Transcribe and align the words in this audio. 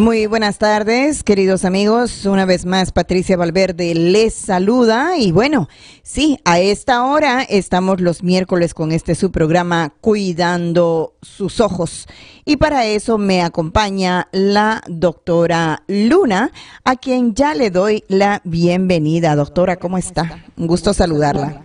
Muy 0.00 0.24
buenas 0.24 0.56
tardes, 0.56 1.22
queridos 1.22 1.66
amigos. 1.66 2.24
Una 2.24 2.46
vez 2.46 2.64
más, 2.64 2.90
Patricia 2.90 3.36
Valverde 3.36 3.94
les 3.94 4.32
saluda. 4.32 5.18
Y 5.18 5.30
bueno, 5.30 5.68
sí, 6.02 6.38
a 6.46 6.58
esta 6.58 7.04
hora 7.04 7.42
estamos 7.42 8.00
los 8.00 8.22
miércoles 8.22 8.72
con 8.72 8.92
este 8.92 9.14
su 9.14 9.30
programa 9.30 9.92
Cuidando 10.00 11.12
sus 11.20 11.60
ojos. 11.60 12.08
Y 12.46 12.56
para 12.56 12.86
eso 12.86 13.18
me 13.18 13.42
acompaña 13.42 14.28
la 14.32 14.80
doctora 14.86 15.82
Luna, 15.86 16.50
a 16.82 16.96
quien 16.96 17.34
ya 17.34 17.54
le 17.54 17.70
doy 17.70 18.02
la 18.08 18.40
bienvenida. 18.44 19.36
Doctora, 19.36 19.76
¿cómo 19.76 19.98
está? 19.98 20.44
Un 20.56 20.66
gusto 20.66 20.94
saludarla. 20.94 21.60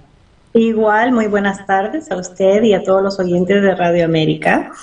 Igual, 0.54 1.14
muy 1.14 1.28
buenas 1.28 1.66
tardes 1.66 2.12
a 2.12 2.18
usted 2.18 2.64
y 2.64 2.74
a 2.74 2.84
todos 2.84 3.02
los 3.02 3.18
oyentes 3.18 3.64
de 3.64 3.76
Radio 3.76 4.04
América. 4.04 4.74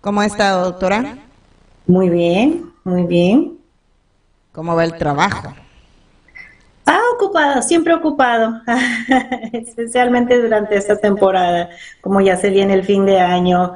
¿Cómo 0.00 0.22
está, 0.22 0.52
doctora? 0.52 1.18
Muy 1.86 2.08
bien, 2.08 2.72
muy 2.86 3.02
bien. 3.02 3.58
¿Cómo 4.52 4.76
va 4.76 4.84
el 4.84 4.96
trabajo? 4.96 5.52
Ah, 6.86 7.00
ocupado, 7.16 7.60
siempre 7.60 7.92
ocupado, 7.92 8.60
especialmente 9.52 10.40
durante 10.40 10.76
esta 10.76 10.96
temporada, 10.96 11.68
como 12.00 12.20
ya 12.20 12.36
se 12.36 12.50
viene 12.50 12.74
el 12.74 12.84
fin 12.84 13.04
de 13.04 13.18
año, 13.18 13.72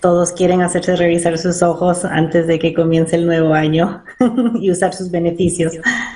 todos 0.00 0.32
quieren 0.32 0.62
hacerse 0.62 0.96
revisar 0.96 1.36
sus 1.36 1.62
ojos 1.62 2.04
antes 2.06 2.46
de 2.46 2.58
que 2.58 2.72
comience 2.72 3.14
el 3.14 3.26
nuevo 3.26 3.52
año 3.52 4.02
y 4.58 4.70
usar 4.70 4.94
sus 4.94 5.10
beneficios. 5.10 5.74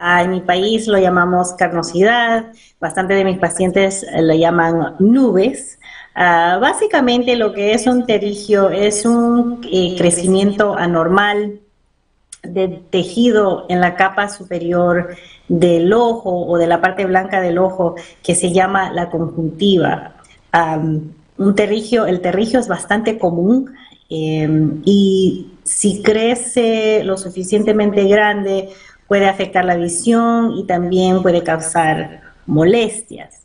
En 0.00 0.30
mi 0.30 0.40
país 0.40 0.86
lo 0.86 0.98
llamamos 0.98 1.54
carnosidad, 1.54 2.52
bastante 2.80 3.14
de 3.14 3.24
mis 3.24 3.38
pacientes 3.38 4.06
lo 4.20 4.34
llaman 4.34 4.94
nubes. 4.98 5.78
Ah, 6.14 6.58
básicamente 6.60 7.36
lo 7.36 7.52
que 7.52 7.72
es 7.72 7.86
un 7.86 8.06
terigio 8.06 8.70
es 8.70 9.04
un 9.04 9.60
eh, 9.70 9.94
crecimiento 9.96 10.76
anormal 10.76 11.60
de 12.42 12.68
tejido 12.90 13.66
en 13.68 13.80
la 13.80 13.96
capa 13.96 14.28
superior 14.28 15.16
del 15.48 15.92
ojo 15.92 16.46
o 16.46 16.58
de 16.58 16.66
la 16.66 16.80
parte 16.80 17.04
blanca 17.04 17.40
del 17.40 17.58
ojo 17.58 17.96
que 18.22 18.34
se 18.34 18.52
llama 18.52 18.92
la 18.92 19.10
conjuntiva. 19.10 20.14
un 20.52 21.14
el 21.38 22.20
terigio 22.20 22.60
es 22.60 22.68
bastante 22.68 23.18
común 23.18 23.74
em, 24.10 24.82
y 24.84 25.52
si 25.62 26.02
crece 26.02 27.02
lo 27.04 27.16
suficientemente 27.16 28.04
grande, 28.04 28.70
puede 29.08 29.26
afectar 29.26 29.64
la 29.64 29.74
visión 29.74 30.52
y 30.52 30.64
también 30.64 31.22
puede 31.22 31.42
causar 31.42 32.20
molestias. 32.46 33.42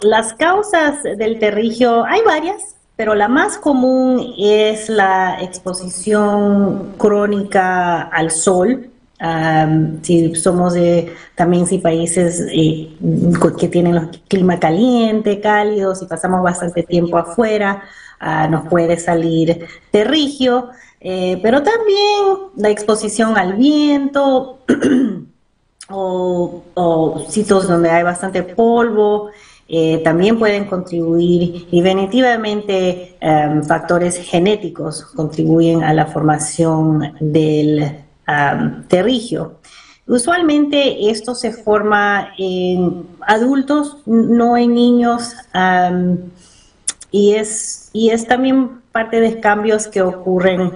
las 0.00 0.34
causas 0.34 1.02
del 1.02 1.38
terrigio, 1.38 2.04
hay 2.04 2.22
varias, 2.22 2.74
pero 2.96 3.14
la 3.14 3.28
más 3.28 3.58
común 3.58 4.34
es 4.38 4.88
la 4.88 5.38
exposición 5.40 6.94
crónica 6.96 8.02
al 8.02 8.30
sol. 8.30 8.90
si 10.02 10.34
somos 10.34 10.74
de 10.74 11.12
también 11.34 11.66
si 11.66 11.78
países 11.78 12.46
eh, 12.52 12.96
que 13.58 13.68
tienen 13.68 13.96
el 13.96 14.10
clima 14.28 14.58
caliente, 14.58 15.40
cálido, 15.40 15.94
si 15.94 16.06
pasamos 16.06 16.42
bastante 16.42 16.82
tiempo 16.82 17.16
afuera, 17.18 17.82
ah, 18.20 18.48
nos 18.48 18.68
puede 18.68 18.98
salir 18.98 19.66
terrigio. 19.90 20.70
Eh, 21.06 21.38
pero 21.42 21.62
también 21.62 22.48
la 22.56 22.70
exposición 22.70 23.36
al 23.36 23.52
viento 23.52 24.60
o, 25.90 27.26
sitios 27.28 27.68
donde 27.68 27.90
hay 27.90 28.02
bastante 28.02 28.42
polvo 28.42 29.28
eh, 29.68 30.00
también 30.02 30.38
pueden 30.38 30.64
contribuir 30.64 31.66
y 31.70 31.82
definitivamente 31.82 33.16
em, 33.20 33.62
factores 33.62 34.16
genéticos 34.16 35.04
contribuyen 35.04 35.84
a 35.84 35.92
la 35.92 36.06
formación 36.06 37.14
del 37.20 37.98
um, 38.26 38.82
terrigio. 38.88 39.56
Usualmente 40.06 41.10
esto 41.10 41.34
se 41.34 41.52
forma 41.52 42.30
en 42.38 43.06
adultos, 43.26 43.98
no 44.06 44.56
en 44.56 44.74
niños, 44.74 45.34
y, 47.14 47.36
es, 47.36 47.90
y 47.92 48.10
es 48.10 48.26
también 48.26 48.80
parte 48.90 49.20
de 49.20 49.38
cambios 49.38 49.86
que 49.86 50.02
ocurren 50.02 50.72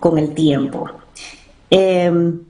con 0.00 0.18
el 0.18 0.34
tiempo. 0.34 0.90
Em, 1.70 2.40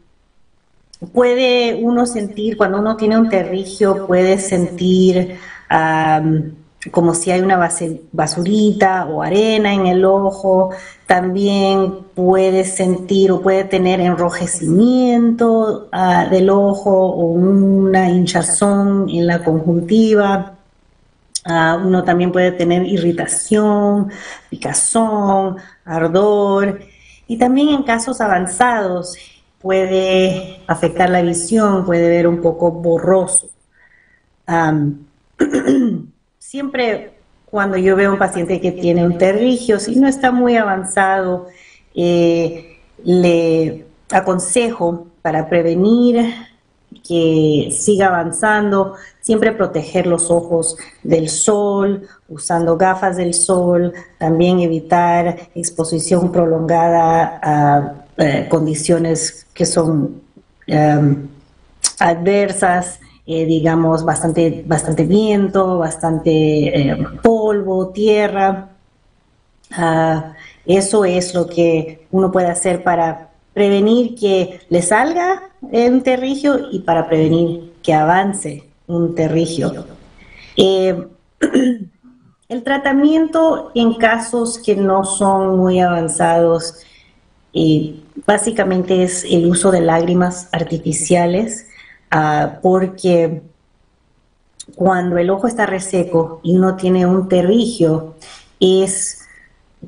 puede 1.12 1.78
uno 1.82 2.06
sentir, 2.06 2.56
cuando 2.56 2.78
uno 2.78 2.96
tiene 2.96 3.18
un 3.18 3.28
terrigio, 3.28 4.06
puede 4.06 4.38
sentir 4.38 5.36
como 6.90 7.12
si 7.12 7.30
hay 7.30 7.42
una 7.42 7.58
basurita 8.12 9.04
o 9.04 9.22
arena 9.22 9.74
en 9.74 9.86
el 9.86 10.06
ojo. 10.06 10.70
También 11.06 12.06
puede 12.14 12.64
sentir 12.64 13.32
o 13.32 13.42
puede 13.42 13.64
tener 13.64 14.00
enrojecimiento 14.00 15.90
ah, 15.92 16.26
del 16.30 16.48
ojo 16.48 16.90
o 16.90 17.26
una 17.26 18.08
hinchazón 18.08 19.10
en 19.10 19.26
la 19.26 19.44
conjuntiva. 19.44 20.55
Ah, 21.48 21.80
uno 21.80 22.02
también 22.02 22.32
puede 22.32 22.50
tener 22.50 22.84
irritación, 22.84 24.10
picazón, 24.50 25.58
ardor 25.84 26.80
y 27.28 27.38
también 27.38 27.68
en 27.68 27.84
casos 27.84 28.20
avanzados 28.20 29.16
puede 29.60 30.60
afectar 30.66 31.08
la 31.08 31.22
visión, 31.22 31.84
puede 31.84 32.08
ver 32.08 32.26
un 32.26 32.40
poco 32.40 32.72
borroso. 32.72 33.48
siempre 36.38 37.12
cuando 37.44 37.76
yo 37.76 37.96
veo 37.96 38.10
a 38.10 38.12
un 38.14 38.18
paciente 38.18 38.60
que 38.60 38.72
tiene 38.72 39.04
un 39.04 39.18
terrigio, 39.18 39.78
si 39.78 39.96
no 39.96 40.08
está 40.08 40.32
muy 40.32 40.56
avanzado, 40.56 41.46
eh, 41.94 42.78
le 43.04 43.86
aconsejo 44.10 45.06
para 45.22 45.48
prevenir 45.48 46.34
que 47.06 47.70
siga 47.70 48.06
avanzando, 48.08 48.94
siempre 49.20 49.52
proteger 49.52 50.06
los 50.06 50.30
ojos 50.30 50.76
del 51.02 51.28
sol, 51.28 52.06
usando 52.28 52.76
gafas 52.76 53.16
del 53.16 53.34
sol, 53.34 53.92
también 54.18 54.60
evitar 54.60 55.50
exposición 55.54 56.32
prolongada 56.32 57.40
a 57.42 57.94
eh, 58.18 58.46
condiciones 58.48 59.46
que 59.52 59.66
son 59.66 60.22
em, 60.66 61.28
adversas, 61.98 63.00
eh, 63.26 63.44
digamos, 63.44 64.04
bastante, 64.04 64.64
bastante 64.66 65.04
viento, 65.04 65.78
bastante 65.78 66.90
em, 66.90 67.16
polvo, 67.18 67.88
tierra. 67.88 68.68
Ah, 69.72 70.34
eso 70.64 71.04
es 71.04 71.34
lo 71.34 71.46
que 71.46 72.06
uno 72.10 72.30
puede 72.32 72.48
hacer 72.48 72.82
para 72.82 73.30
prevenir 73.56 74.14
que 74.16 74.60
le 74.68 74.82
salga 74.82 75.48
un 75.62 76.02
terrigio 76.02 76.70
y 76.70 76.80
para 76.80 77.08
prevenir 77.08 77.72
que 77.82 77.94
avance 77.94 78.64
un 78.86 79.14
terrigio. 79.14 79.86
Eh, 80.58 81.06
el 82.50 82.62
tratamiento 82.62 83.72
en 83.74 83.94
casos 83.94 84.58
que 84.58 84.76
no 84.76 85.06
son 85.06 85.56
muy 85.56 85.80
avanzados 85.80 86.84
eh, 87.54 87.98
básicamente 88.26 89.02
es 89.02 89.24
el 89.24 89.46
uso 89.46 89.70
de 89.70 89.80
lágrimas 89.80 90.50
artificiales 90.52 91.66
ah, 92.10 92.58
porque 92.60 93.40
cuando 94.74 95.16
el 95.16 95.30
ojo 95.30 95.46
está 95.46 95.64
reseco 95.64 96.40
y 96.42 96.56
uno 96.56 96.76
tiene 96.76 97.06
un 97.06 97.26
terrigio 97.26 98.16
es 98.60 99.25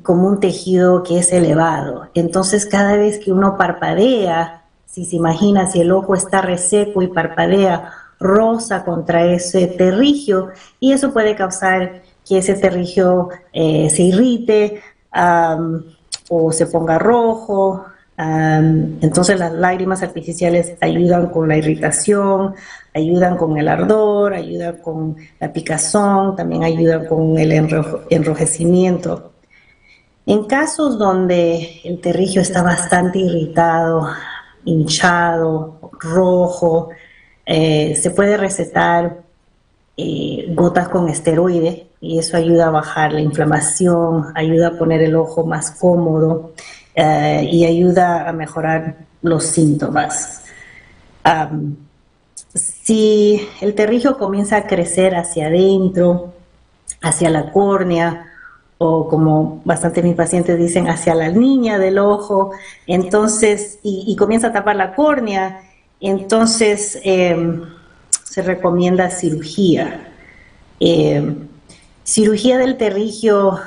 como 0.03 0.27
un 0.27 0.39
tejido 0.39 1.03
que 1.03 1.19
es 1.19 1.31
elevado. 1.31 2.09
Entonces, 2.13 2.65
cada 2.65 2.95
vez 2.95 3.19
que 3.19 3.31
uno 3.31 3.57
parpadea, 3.57 4.63
si 4.85 5.05
se 5.05 5.15
imagina, 5.15 5.69
si 5.69 5.81
el 5.81 5.91
ojo 5.91 6.15
está 6.15 6.41
reseco 6.41 7.01
y 7.01 7.07
parpadea, 7.07 7.91
rosa 8.19 8.83
contra 8.83 9.25
ese 9.25 9.67
terrigio 9.67 10.49
y 10.79 10.91
eso 10.91 11.13
puede 11.13 11.35
causar 11.35 12.01
que 12.27 12.39
ese 12.39 12.55
terrigio 12.55 13.29
eh, 13.53 13.89
se 13.89 14.03
irrite 14.03 14.81
o 16.29 16.51
se 16.51 16.67
ponga 16.67 16.99
rojo. 16.99 17.85
entonces 18.17 19.39
las 19.39 19.53
lágrimas 19.53 20.03
artificiales 20.03 20.75
ayudan 20.81 21.27
con 21.27 21.47
la 21.47 21.57
irritación, 21.57 22.53
ayudan 22.93 23.37
con 23.37 23.57
el 23.57 23.67
ardor, 23.67 24.33
ayudan 24.33 24.77
con 24.77 25.15
la 25.39 25.51
picazón, 25.51 26.35
también 26.35 26.63
ayudan 26.63 27.05
con 27.05 27.37
el 27.37 27.51
enrojecimiento. 28.09 29.31
En 30.29 30.43
casos 30.43 30.99
donde 30.99 31.81
el 31.83 31.99
terrigio 32.01 32.43
está 32.43 32.61
bastante 32.61 33.17
irritado, 33.17 34.09
hinchado, 34.63 35.79
rojo, 35.99 36.89
eh, 37.47 37.95
se 37.99 38.11
puede 38.11 38.37
recetar 38.37 39.23
eh, 39.97 40.45
gotas 40.49 40.87
con 40.89 41.09
esteroide 41.09 41.87
y 41.99 42.19
eso 42.19 42.37
ayuda 42.37 42.67
a 42.67 42.69
bajar 42.69 43.11
la 43.11 43.21
inflamación, 43.21 44.31
ayuda 44.35 44.67
a 44.67 44.77
poner 44.77 45.01
el 45.01 45.15
ojo 45.15 45.47
más 45.47 45.71
cómodo 45.71 46.51
eh, 46.93 47.49
y 47.51 47.65
ayuda 47.65 48.29
a 48.29 48.31
mejorar 48.31 48.97
los 49.23 49.45
síntomas. 49.45 50.43
si 52.53 53.49
el 53.61 53.73
terrigio 53.73 54.15
comienza 54.19 54.57
a 54.57 54.67
crecer 54.67 55.15
hacia 55.15 55.47
adentro, 55.47 56.35
hacia 57.01 57.31
la 57.31 57.51
córnea, 57.51 58.27
o 58.81 59.09
como 59.09 59.61
bastante 59.65 60.01
mis 60.01 60.15
pacientes 60.15 60.57
dicen, 60.57 60.87
hacia 60.87 61.13
la 61.13 61.29
niña 61.29 61.77
del 61.77 61.99
ojo, 61.99 62.51
entonces, 62.87 63.77
y, 63.83 64.15
comienza 64.15 64.47
a 64.47 64.53
tapar 64.53 64.77
la 64.77 64.95
córnea, 64.95 65.61
entonces 65.99 66.97
em, 67.03 67.61
se 68.23 68.41
recomienda 68.41 69.09
cirugía. 69.09 70.13
Em, 70.79 71.49
cirugía 72.05 72.57
del 72.57 72.77
terrigio 72.77 73.59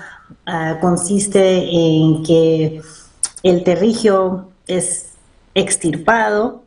ah, 0.46 0.78
consiste 0.80 1.68
en 1.70 2.22
que 2.22 2.80
el 3.42 3.64
terrigio 3.64 4.48
es 4.66 5.10
extirpado 5.54 6.62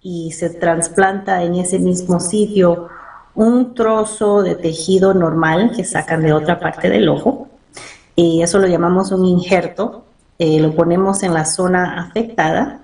y 0.00 0.32
se 0.32 0.48
trasplanta 0.48 1.42
en 1.42 1.56
ese 1.56 1.78
mismo 1.78 2.18
sitio 2.18 2.88
un 3.34 3.74
trozo 3.74 4.42
de 4.42 4.54
tejido 4.54 5.12
normal 5.12 5.72
que 5.76 5.84
sacan 5.84 6.22
de 6.22 6.32
otra 6.32 6.58
parte 6.58 6.88
del 6.88 7.10
ojo 7.10 7.43
y 8.16 8.42
eso 8.42 8.58
lo 8.58 8.66
llamamos 8.66 9.12
un 9.12 9.24
injerto, 9.24 10.04
eh, 10.38 10.60
lo 10.60 10.74
ponemos 10.74 11.22
en 11.22 11.34
la 11.34 11.44
zona 11.44 12.00
afectada 12.00 12.80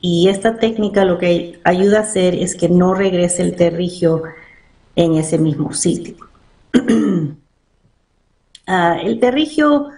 y 0.00 0.28
esta 0.28 0.56
técnica 0.56 1.04
lo 1.04 1.18
que 1.18 1.60
ayuda 1.64 1.98
a 1.98 2.02
hacer 2.02 2.34
es 2.34 2.54
que 2.54 2.68
no 2.68 2.94
regrese 2.94 3.42
el 3.42 3.56
terrigio 3.56 4.22
en 4.94 5.14
ese 5.16 5.38
mismo 5.38 5.72
sitio. 5.72 6.16
Ah, 8.68 8.98
el 9.00 9.20
terrigio, 9.20 9.90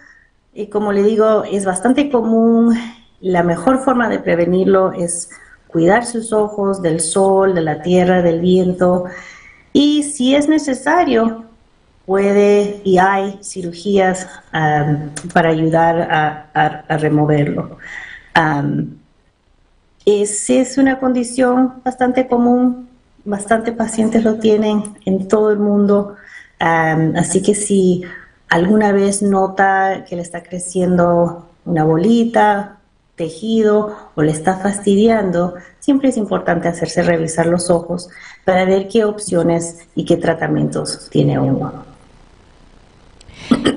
eh, 0.52 0.68
como 0.68 0.92
le 0.92 1.02
digo, 1.02 1.42
es 1.42 1.64
bastante 1.64 2.10
común. 2.10 2.76
La 3.18 3.42
mejor 3.42 3.78
forma 3.78 4.10
de 4.10 4.18
prevenirlo 4.18 4.92
es 4.92 5.30
cuidar 5.68 6.04
sus 6.04 6.34
ojos 6.34 6.82
del 6.82 7.00
sol, 7.00 7.54
de 7.54 7.62
la 7.62 7.80
tierra, 7.80 8.20
del 8.20 8.40
viento 8.40 9.06
y 9.72 10.02
si 10.02 10.34
es 10.34 10.48
necesario, 10.48 11.44
puede 12.08 12.80
y 12.84 12.96
hay 12.96 13.38
cirugías 13.42 14.26
um, 14.54 15.10
para 15.34 15.50
ayudar 15.50 16.08
a, 16.10 16.96
removerlo. 16.96 17.76
Um, 18.34 18.96
es, 20.06 20.78
una 20.78 20.98
condición 20.98 21.82
bastante 21.84 22.26
común, 22.26 22.88
bastante 23.26 23.72
pacientes 23.72 24.24
lo 24.24 24.38
tienen 24.38 24.84
en 25.04 25.28
todo 25.28 25.52
el 25.52 25.58
mundo, 25.58 26.16
um, 26.62 27.14
así 27.14 27.42
que 27.42 27.54
si 27.54 28.02
alguna 28.48 28.90
vez 28.90 29.20
nota 29.20 30.06
que 30.08 30.16
le 30.16 30.22
está 30.22 30.42
creciendo 30.42 31.46
una 31.66 31.84
bolita, 31.84 32.78
tejido 33.16 33.94
o 34.14 34.22
le 34.22 34.32
está 34.32 34.56
fastidiando, 34.56 35.56
siempre 35.78 36.08
es 36.08 36.16
importante 36.16 36.68
hacerse 36.68 37.02
revisar 37.02 37.44
los 37.44 37.68
ojos 37.68 38.08
para 38.46 38.64
ver 38.64 38.88
qué 38.88 39.04
opciones 39.04 39.80
y 39.94 40.06
qué 40.06 40.16
tratamientos 40.16 41.10
tiene 41.10 41.38
uno. 41.38 41.87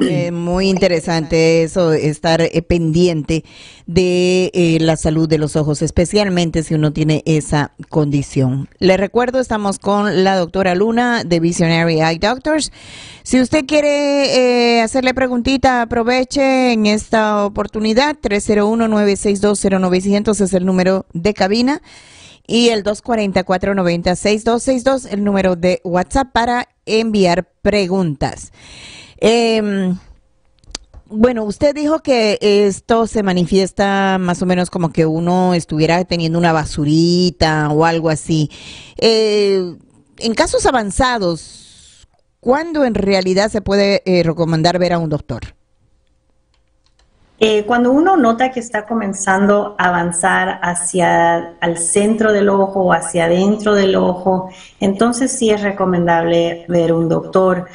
Eh, 0.01 0.31
muy 0.31 0.69
interesante 0.69 1.63
eso, 1.63 1.93
estar 1.93 2.41
eh, 2.41 2.61
pendiente 2.61 3.45
de 3.85 4.51
eh, 4.53 4.77
la 4.81 4.97
salud 4.97 5.29
de 5.29 5.37
los 5.37 5.55
ojos, 5.55 5.81
especialmente 5.81 6.63
si 6.63 6.73
uno 6.73 6.91
tiene 6.91 7.23
esa 7.25 7.71
condición. 7.89 8.67
Le 8.79 8.97
recuerdo, 8.97 9.39
estamos 9.39 9.79
con 9.79 10.23
la 10.23 10.35
doctora 10.35 10.75
Luna 10.75 11.23
de 11.23 11.39
Visionary 11.39 12.01
Eye 12.01 12.19
Doctors. 12.19 12.73
Si 13.23 13.39
usted 13.39 13.65
quiere 13.65 14.81
hacerle 14.81 15.13
preguntita, 15.13 15.83
aproveche 15.83 16.73
en 16.73 16.87
esta 16.87 17.45
oportunidad. 17.45 18.17
301-9620900 18.21 20.41
es 20.41 20.53
el 20.53 20.65
número 20.65 21.05
de 21.13 21.33
cabina 21.33 21.81
y 22.47 22.69
el 22.69 22.83
244-90-6262 22.83 25.07
el 25.11 25.23
número 25.23 25.55
de 25.55 25.79
WhatsApp 25.83 26.31
para 26.33 26.67
enviar 26.85 27.47
preguntas. 27.61 28.51
Eh, 29.21 29.93
bueno, 31.13 31.43
usted 31.43 31.75
dijo 31.75 31.99
que 31.99 32.37
esto 32.41 33.05
se 33.05 33.21
manifiesta 33.21 34.17
más 34.17 34.41
o 34.41 34.45
menos 34.45 34.69
como 34.69 34.93
que 34.93 35.05
uno 35.05 35.53
estuviera 35.53 36.03
teniendo 36.05 36.39
una 36.39 36.53
basurita 36.53 37.69
o 37.69 37.83
algo 37.83 38.09
así. 38.09 38.49
Eh, 38.97 39.75
en 40.19 40.33
casos 40.33 40.65
avanzados, 40.65 42.07
¿cuándo 42.39 42.85
en 42.85 42.95
realidad 42.95 43.51
se 43.51 43.61
puede 43.61 44.01
eh, 44.05 44.23
recomendar 44.23 44.79
ver 44.79 44.93
a 44.93 44.99
un 44.99 45.09
doctor? 45.09 45.55
Eh, 47.43 47.65
cuando 47.65 47.91
uno 47.91 48.17
nota 48.17 48.51
que 48.51 48.59
está 48.59 48.85
comenzando 48.85 49.73
a 49.79 49.87
avanzar 49.87 50.59
hacia 50.61 51.55
el 51.59 51.75
centro 51.79 52.31
del 52.31 52.49
ojo 52.49 52.81
o 52.81 52.93
hacia 52.93 53.25
adentro 53.25 53.73
del 53.73 53.95
ojo, 53.95 54.51
entonces 54.79 55.31
sí 55.31 55.49
es 55.49 55.63
recomendable 55.63 56.65
ver 56.67 56.93
un 56.93 57.09
doctor, 57.09 57.65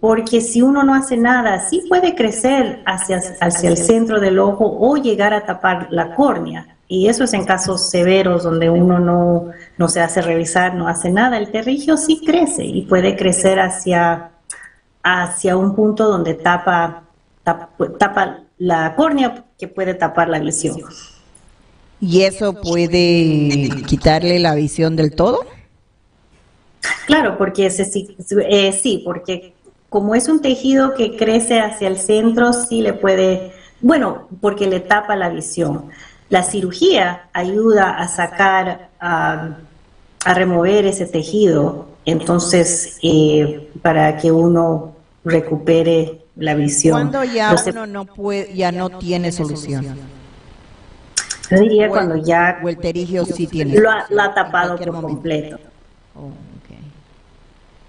porque 0.00 0.42
si 0.42 0.60
uno 0.60 0.82
no 0.82 0.94
hace 0.94 1.16
nada, 1.16 1.60
sí 1.60 1.86
puede 1.88 2.14
crecer 2.14 2.82
hacia, 2.84 3.22
hacia 3.40 3.70
el 3.70 3.78
centro 3.78 4.20
del 4.20 4.38
ojo 4.38 4.76
o 4.78 4.98
llegar 4.98 5.32
a 5.32 5.46
tapar 5.46 5.86
la 5.90 6.14
córnea. 6.14 6.76
Y 6.86 7.08
eso 7.08 7.24
es 7.24 7.32
en 7.32 7.46
casos 7.46 7.88
severos 7.88 8.42
donde 8.42 8.68
uno 8.68 8.98
no, 8.98 9.46
no 9.78 9.88
se 9.88 10.02
hace 10.02 10.20
revisar, 10.20 10.74
no 10.74 10.88
hace 10.88 11.10
nada. 11.10 11.38
El 11.38 11.50
terrigio 11.50 11.96
sí 11.96 12.20
crece 12.22 12.64
y 12.64 12.82
puede 12.82 13.16
crecer 13.16 13.60
hacia, 13.60 14.32
hacia 15.02 15.56
un 15.56 15.74
punto 15.74 16.06
donde 16.06 16.34
tapa, 16.34 17.04
tapa, 17.42 17.70
tapa 17.98 18.43
la 18.58 18.94
córnea 18.94 19.44
que 19.58 19.68
puede 19.68 19.94
tapar 19.94 20.28
la 20.28 20.38
lesión. 20.38 20.78
¿Y 22.00 22.22
eso 22.22 22.54
puede 22.60 23.70
quitarle 23.86 24.38
la 24.38 24.54
visión 24.54 24.96
del 24.96 25.14
todo? 25.14 25.46
Claro, 27.06 27.38
porque 27.38 27.66
ese 27.66 27.84
sí, 27.84 28.16
eh, 28.48 28.72
sí, 28.72 29.02
porque 29.04 29.54
como 29.88 30.14
es 30.14 30.28
un 30.28 30.42
tejido 30.42 30.94
que 30.94 31.16
crece 31.16 31.60
hacia 31.60 31.88
el 31.88 31.98
centro, 31.98 32.52
sí 32.52 32.82
le 32.82 32.92
puede, 32.92 33.52
bueno, 33.80 34.28
porque 34.40 34.66
le 34.66 34.80
tapa 34.80 35.16
la 35.16 35.28
visión. 35.28 35.90
La 36.28 36.42
cirugía 36.42 37.28
ayuda 37.32 37.96
a 37.96 38.08
sacar 38.08 38.90
a 38.98 39.58
remover 40.34 40.86
ese 40.86 41.06
tejido. 41.06 41.86
Entonces, 42.04 42.98
eh, 43.02 43.70
para 43.82 44.16
que 44.16 44.32
uno 44.32 44.94
recupere 45.24 46.23
la 46.36 46.54
visión. 46.54 46.92
¿Cuándo 46.92 47.24
ya 47.24 47.54
uno 47.66 47.86
no 47.86 48.04
puede, 48.04 48.54
ya 48.54 48.72
no 48.72 48.98
tiene 48.98 49.32
solución? 49.32 49.96
Yo 51.50 51.58
diría 51.58 51.88
cuando 51.88 52.16
ya 52.16 52.58
o 52.62 52.68
el 52.68 52.78
terigio 52.78 53.24
sí 53.26 53.46
tiene 53.46 53.78
lo 53.78 53.90
ha, 53.90 54.06
lo 54.08 54.22
ha 54.22 54.34
tapado 54.34 54.76
por 54.76 55.00
completo. 55.00 55.58
Oh, 56.14 56.30
okay. 56.64 56.78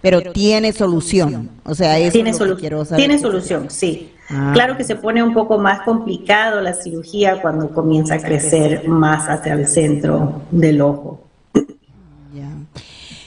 Pero 0.02 0.32
tiene 0.34 0.74
solución, 0.74 1.50
o 1.64 1.74
sea, 1.74 1.98
eso 1.98 2.12
tiene, 2.12 2.32
es 2.32 2.40
lo 2.40 2.56
que 2.56 2.62
quiero 2.62 2.84
saber. 2.86 3.06
tiene 3.06 3.20
solución, 3.20 3.70
sí. 3.70 4.12
Ah. 4.30 4.52
Claro 4.54 4.76
que 4.76 4.84
se 4.84 4.96
pone 4.96 5.22
un 5.24 5.34
poco 5.34 5.58
más 5.58 5.82
complicado 5.82 6.60
la 6.60 6.74
cirugía 6.74 7.42
cuando 7.42 7.70
comienza 7.70 8.16
a 8.16 8.20
crecer 8.20 8.88
más 8.88 9.30
hacia 9.30 9.54
el 9.54 9.68
centro 9.68 10.42
del 10.52 10.82
ojo. 10.82 11.22
Ya. 12.34 12.50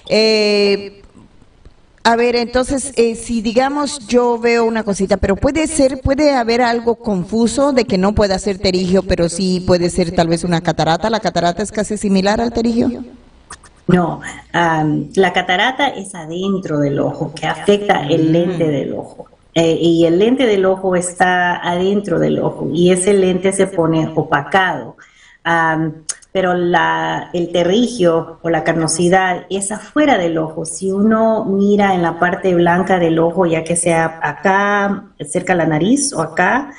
Eh, 0.09 0.98
a 2.09 2.17
ver, 2.17 2.37
entonces, 2.37 2.95
eh, 2.97 3.15
si 3.17 3.43
digamos 3.43 4.07
yo 4.07 4.39
veo 4.39 4.65
una 4.65 4.83
cosita, 4.83 5.19
pero 5.19 5.37
puede 5.37 5.67
ser, 5.67 6.01
puede 6.01 6.33
haber 6.33 6.63
algo 6.63 6.95
confuso 6.95 7.73
de 7.73 7.85
que 7.85 7.99
no 7.99 8.15
pueda 8.15 8.39
ser 8.39 8.57
terigio, 8.59 9.03
pero 9.03 9.29
sí 9.29 9.63
puede 9.67 9.91
ser 9.91 10.13
tal 10.13 10.27
vez 10.29 10.43
una 10.43 10.63
catarata. 10.63 11.11
¿La 11.11 11.21
catarata 11.21 11.63
es 11.63 11.71
casi 11.71 11.99
similar 11.99 12.41
al 12.41 12.51
terigio? 12.51 13.05
No, 13.89 14.23
um, 14.55 15.11
la 15.17 15.35
catarata 15.35 15.89
es 15.89 16.15
adentro 16.15 16.79
del 16.79 16.99
ojo, 16.99 17.35
que 17.35 17.47
afecta 17.47 18.01
el 18.09 18.33
lente 18.33 18.67
del 18.67 18.95
ojo. 18.95 19.27
Eh, 19.53 19.77
y 19.79 20.07
el 20.07 20.19
lente 20.19 20.47
del 20.47 20.65
ojo 20.65 20.97
está 20.97 21.57
adentro 21.57 22.19
del 22.19 22.39
ojo 22.39 22.71
y 22.73 22.91
ese 22.91 23.13
lente 23.13 23.53
se 23.53 23.67
pone 23.67 24.11
opacado. 24.17 24.97
Um, 25.45 25.93
pero 26.39 26.55
la, 26.55 27.31
el 27.33 27.51
terrigio 27.51 28.39
o 28.43 28.49
la 28.49 28.63
carnosidad 28.63 29.47
es 29.51 29.73
afuera 29.73 30.19
del 30.19 30.39
ojo. 30.39 30.65
Si 30.65 30.93
uno 30.93 31.45
mira 31.45 31.97
en 31.97 32.03
la 32.03 32.21
parte 32.21 32.55
blanca 32.55 33.01
del 33.01 33.19
ojo, 33.19 33.45
ya 33.45 33.65
que 33.65 33.75
sea 33.75 34.21
acá, 34.23 35.07
cerca 35.29 35.55
de 35.55 35.57
la 35.57 35.67
nariz 35.67 36.13
o 36.13 36.23
acá, 36.23 36.71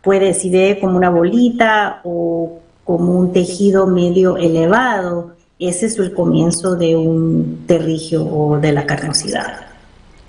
puede, 0.00 0.32
si 0.32 0.48
ve 0.48 0.78
como 0.80 0.96
una 0.96 1.10
bolita 1.10 2.00
o 2.02 2.60
como 2.82 3.12
un 3.12 3.34
tejido 3.34 3.86
medio 3.86 4.38
elevado, 4.38 5.32
ese 5.58 5.84
es 5.84 5.98
el 5.98 6.14
comienzo 6.14 6.76
de 6.76 6.96
un 6.96 7.64
terrigio 7.66 8.24
o 8.24 8.58
de 8.58 8.72
la 8.72 8.86
carnosidad. 8.86 9.66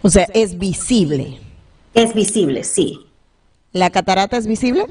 O 0.02 0.10
sea, 0.10 0.28
es 0.34 0.60
visible. 0.60 1.40
Es 1.94 2.14
visible, 2.14 2.66
sí. 2.66 3.00
¿La 3.72 3.90
catarata 3.90 4.36
es 4.36 4.48
visible? 4.48 4.86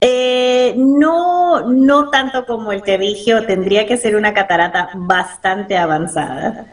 Eh, 0.00 0.74
no, 0.76 1.72
no 1.72 2.10
tanto 2.10 2.44
como 2.44 2.72
el 2.72 2.82
terigio, 2.82 3.46
tendría 3.46 3.86
que 3.86 3.96
ser 3.96 4.14
una 4.16 4.34
catarata 4.34 4.90
bastante 4.94 5.76
avanzada 5.78 6.66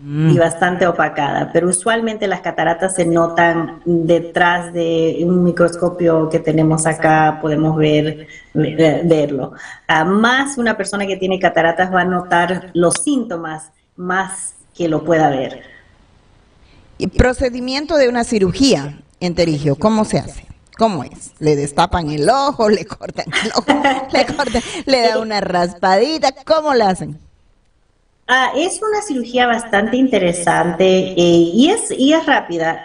mm. 0.00 0.30
y 0.30 0.38
bastante 0.38 0.86
opacada, 0.86 1.50
pero 1.52 1.68
usualmente 1.68 2.26
las 2.26 2.40
cataratas 2.40 2.94
se 2.94 3.04
notan 3.04 3.82
detrás 3.84 4.72
de 4.72 5.18
un 5.22 5.44
microscopio 5.44 6.30
que 6.30 6.38
tenemos 6.38 6.86
acá, 6.86 7.38
podemos 7.42 7.76
ver, 7.76 8.26
verlo. 8.54 9.52
Ah, 9.86 10.04
más 10.04 10.56
una 10.56 10.76
persona 10.76 11.06
que 11.06 11.16
tiene 11.16 11.38
cataratas 11.38 11.92
va 11.92 12.00
a 12.00 12.06
notar 12.06 12.70
los 12.72 12.94
síntomas 12.94 13.70
más 13.96 14.54
que 14.74 14.88
lo 14.88 15.04
pueda 15.04 15.28
ver. 15.28 15.62
¿Y 16.96 17.08
procedimiento 17.08 17.96
de 17.96 18.08
una 18.08 18.24
cirugía 18.24 18.98
en 19.20 19.34
terigio, 19.34 19.76
cómo 19.76 20.04
se 20.04 20.18
hace? 20.18 20.51
¿Cómo 20.82 21.04
es? 21.04 21.30
¿Le 21.38 21.54
destapan 21.54 22.10
el 22.10 22.28
ojo, 22.28 22.68
le 22.68 22.84
cortan 22.84 23.26
el 23.44 23.52
ojo, 23.52 23.66
le, 24.12 24.26
cortan, 24.26 24.62
le 24.84 25.00
da 25.02 25.20
una 25.20 25.40
raspadita? 25.40 26.32
¿Cómo 26.44 26.74
lo 26.74 26.84
hacen? 26.84 27.20
Ah, 28.26 28.50
es 28.56 28.80
una 28.82 29.00
cirugía 29.00 29.46
bastante 29.46 29.96
interesante 29.96 30.84
eh, 30.84 31.14
y, 31.54 31.70
es, 31.70 31.92
y 31.96 32.12
es 32.12 32.26
rápida. 32.26 32.84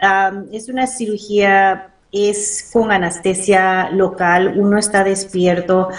es 0.51 0.69
una 0.69 0.85
cirugía, 0.85 1.89
es 2.11 2.69
con 2.71 2.91
anestesia 2.91 3.89
local, 3.89 4.53
uno 4.57 4.77
está 4.77 5.03
despierto, 5.03 5.89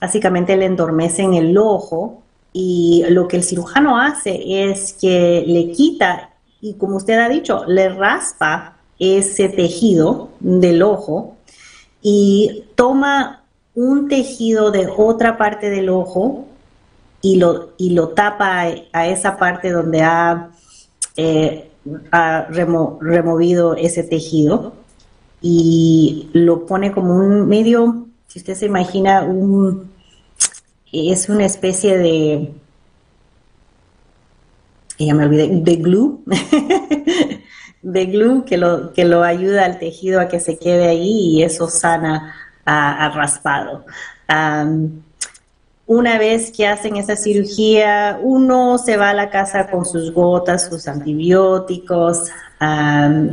básicamente 0.00 0.56
le 0.56 0.64
endormecen 0.64 1.34
el 1.34 1.58
ojo 1.58 2.22
y 2.54 3.04
lo 3.10 3.28
que 3.28 3.36
el 3.36 3.44
cirujano 3.44 4.00
hace 4.00 4.40
es 4.64 4.94
que 4.94 5.44
le 5.46 5.72
quita 5.72 6.30
y 6.62 6.72
como 6.74 6.96
usted 6.96 7.18
ha 7.18 7.28
dicho, 7.28 7.66
le 7.66 7.90
raspa 7.90 8.79
ese 9.00 9.48
tejido 9.48 10.28
del 10.40 10.82
ojo 10.82 11.36
y 12.02 12.64
toma 12.76 13.42
un 13.74 14.08
tejido 14.08 14.70
de 14.70 14.88
otra 14.94 15.38
parte 15.38 15.70
del 15.70 15.88
ojo 15.88 16.46
y 17.22 17.36
lo, 17.36 17.70
y 17.78 17.90
lo 17.90 18.10
tapa 18.10 18.66
a, 18.92 19.06
esa 19.08 19.36
parte 19.38 19.70
donde 19.70 20.02
ha, 20.02 20.50
eh, 21.16 21.70
removido 22.50 23.74
ese 23.74 24.02
tejido 24.02 24.74
y 25.40 26.28
lo 26.34 26.66
pone 26.66 26.92
como 26.92 27.16
un 27.16 27.48
medio, 27.48 28.06
si 28.26 28.38
usted 28.38 28.54
se 28.54 28.66
imagina, 28.66 29.22
un, 29.22 29.90
es 30.92 31.30
una 31.30 31.46
especie 31.46 31.96
de, 31.96 32.52
ya 34.98 35.14
me 35.14 35.24
olvidé, 35.24 35.48
de 35.48 35.76
glue 35.76 36.20
de 37.82 38.06
glue 38.06 38.44
que 38.44 38.56
lo, 38.56 38.92
que 38.92 39.04
lo 39.04 39.22
ayuda 39.22 39.64
al 39.64 39.78
tejido 39.78 40.20
a 40.20 40.28
que 40.28 40.40
se 40.40 40.58
quede 40.58 40.88
ahí 40.88 41.36
y 41.36 41.42
eso 41.42 41.68
sana 41.68 42.34
a, 42.64 43.10
raspado. 43.14 43.84
una 45.86 46.18
vez 46.18 46.52
que 46.52 46.68
hacen 46.68 46.96
esa 46.96 47.16
cirugía, 47.16 48.20
uno 48.22 48.78
se 48.78 48.96
va 48.96 49.10
a 49.10 49.14
la 49.14 49.28
casa 49.28 49.68
con 49.68 49.84
sus 49.84 50.12
gotas, 50.12 50.68
sus 50.68 50.86
antibióticos. 50.86 52.30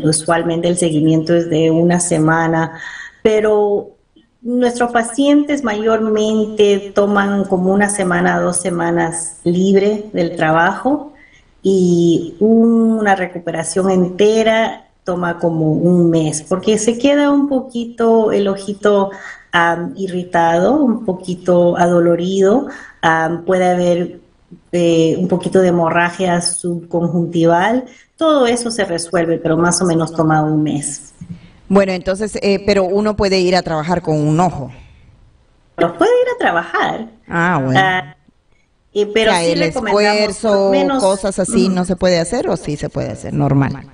usualmente 0.04 0.68
el 0.68 0.78
seguimiento 0.78 1.36
es 1.36 1.50
de 1.50 1.70
una 1.70 2.00
semana, 2.00 2.80
pero 3.22 3.92
nuestros 4.42 4.92
pacientes 4.92 5.64
mayormente 5.64 6.94
toman 6.96 7.44
como 7.44 7.72
una 7.74 7.90
semana, 7.90 8.40
dos 8.40 8.58
semanas 8.58 9.40
libre 9.44 10.06
del 10.14 10.36
trabajo 10.36 11.14
y 11.70 12.34
una 12.40 13.14
recuperación 13.14 13.92
entera 13.92 14.86
toma 15.04 15.38
como 15.38 15.74
un 15.74 16.10
mes, 16.10 16.42
porque 16.48 16.78
se 16.78 16.98
queda 16.98 17.30
un 17.30 17.50
poquito 17.50 18.32
el 18.32 18.48
ojito 18.48 19.12
irritado, 19.98 20.76
un 20.76 21.04
poquito 21.04 21.78
adolorido, 21.78 22.68
puede 23.46 23.70
haber 23.70 24.20
eh, 24.72 25.18
un 25.20 25.28
poquito 25.28 25.60
de 25.60 25.70
hemorragia 25.70 26.40
subconjuntival, 26.40 27.84
todo 28.16 28.48
eso 28.48 28.72
se 28.72 28.86
resuelve, 28.86 29.38
pero 29.38 29.58
más 29.58 29.82
o 29.82 29.86
menos 29.86 30.14
toma 30.14 30.42
un 30.44 30.64
mes. 30.64 31.14
Bueno, 31.68 31.92
entonces, 31.92 32.38
eh, 32.42 32.64
pero 32.66 32.86
uno 32.86 33.18
puede 33.18 33.40
ir 33.40 33.58
a 33.58 33.62
trabajar 33.62 34.02
con 34.02 34.16
un 34.16 34.40
ojo. 34.40 34.72
Pero 35.76 35.98
puede 35.98 36.12
ir 36.12 36.28
a 36.34 36.38
trabajar. 36.40 37.08
Ah, 37.28 37.62
bueno. 37.62 38.17
Ah, 38.96 39.06
pero 39.14 39.32
el 39.36 39.62
esfuerzo, 39.62 40.72
cosas 41.00 41.40
así, 41.40 41.70
¿no 41.70 41.86
se 41.86 41.96
puede 41.96 42.20
hacer 42.20 42.50
o 42.50 42.58
sí 42.58 42.78
se 42.78 42.90
puede 42.90 43.10
hacer 43.10 43.34
normal? 43.34 43.88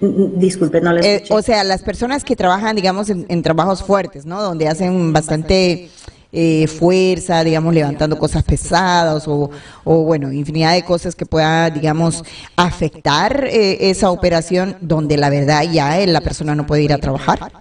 Disculpe, 0.00 0.80
no 0.80 0.94
le 0.94 1.16
eh, 1.16 1.24
O 1.28 1.42
sea, 1.42 1.62
las 1.62 1.82
personas 1.82 2.24
que 2.24 2.34
trabajan, 2.34 2.74
digamos, 2.74 3.10
en, 3.10 3.42
trabajos 3.42 3.82
fuertes, 3.82 4.24
¿no? 4.24 4.40
Donde 4.40 4.66
hacen 4.66 5.12
bastante 5.12 5.90
eh, 6.32 6.66
fuerza, 6.68 7.44
digamos, 7.44 7.74
levantando 7.74 8.18
cosas 8.18 8.42
pesadas 8.42 9.28
o, 9.28 9.50
o, 9.84 10.04
bueno, 10.04 10.32
infinidad 10.32 10.72
de 10.72 10.84
cosas 10.84 11.14
que 11.14 11.26
pueda, 11.26 11.68
digamos, 11.68 12.24
afectar 12.56 13.46
eh, 13.46 13.90
esa 13.90 14.10
operación 14.10 14.76
donde 14.80 15.18
la 15.18 15.28
verdad 15.28 15.64
ya 15.70 15.98
la 16.06 16.20
persona 16.22 16.54
no 16.54 16.66
puede 16.66 16.82
ir 16.82 16.92
a 16.94 16.98
trabajar. 16.98 17.52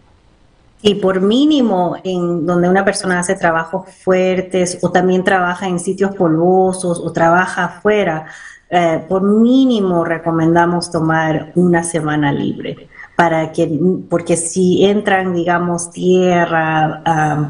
Y 0.82 0.96
por 0.96 1.20
mínimo, 1.22 1.98
en 2.04 2.46
donde 2.46 2.70
una 2.70 2.86
persona 2.86 3.20
hace 3.20 3.36
trabajos 3.36 3.90
fuertes 4.04 4.80
o 4.82 4.92
también 4.92 5.24
trabaja 5.24 5.68
en 5.68 5.80
sitios 5.80 6.16
polvosos 6.16 7.00
o 7.00 7.12
trabaja 7.12 7.66
afuera, 7.66 8.28
eh, 8.70 9.04
por 9.10 9.24
mínimo 9.24 10.06
recomendamos 10.06 10.92
tomar 10.92 11.52
una 11.56 11.84
semana 11.84 12.32
libre 12.32 12.88
para 13.16 13.52
que, 13.52 13.68
porque 14.10 14.38
si 14.38 14.86
entran, 14.86 15.34
digamos, 15.34 15.92
tierra, 15.92 17.02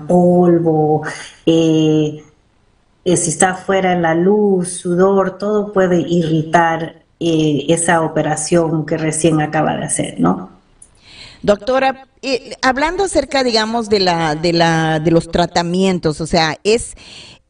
polvo, 0.08 1.04
eh, 1.46 2.24
eh, 3.06 3.18
si 3.18 3.30
está 3.30 3.54
fuera 3.54 3.94
en 3.94 4.02
la 4.02 4.16
luz, 4.16 4.70
sudor, 4.70 5.38
todo 5.38 5.72
puede 5.74 6.00
irritar 6.00 7.04
esa 7.20 8.02
operación 8.02 8.86
que 8.86 8.98
recién 8.98 9.42
acaba 9.42 9.76
de 9.76 9.84
hacer, 9.84 10.20
¿no? 10.20 10.59
Doctora, 11.42 12.08
eh, 12.22 12.54
hablando 12.62 13.06
acerca, 13.06 13.44
digamos, 13.44 13.90
de 13.90 14.00
la, 14.00 14.36
de 14.36 14.54
la, 14.54 15.00
de 15.00 15.12
los 15.12 15.32
tratamientos, 15.32 16.20
o 16.22 16.28
sea, 16.28 16.58
es, 16.64 16.96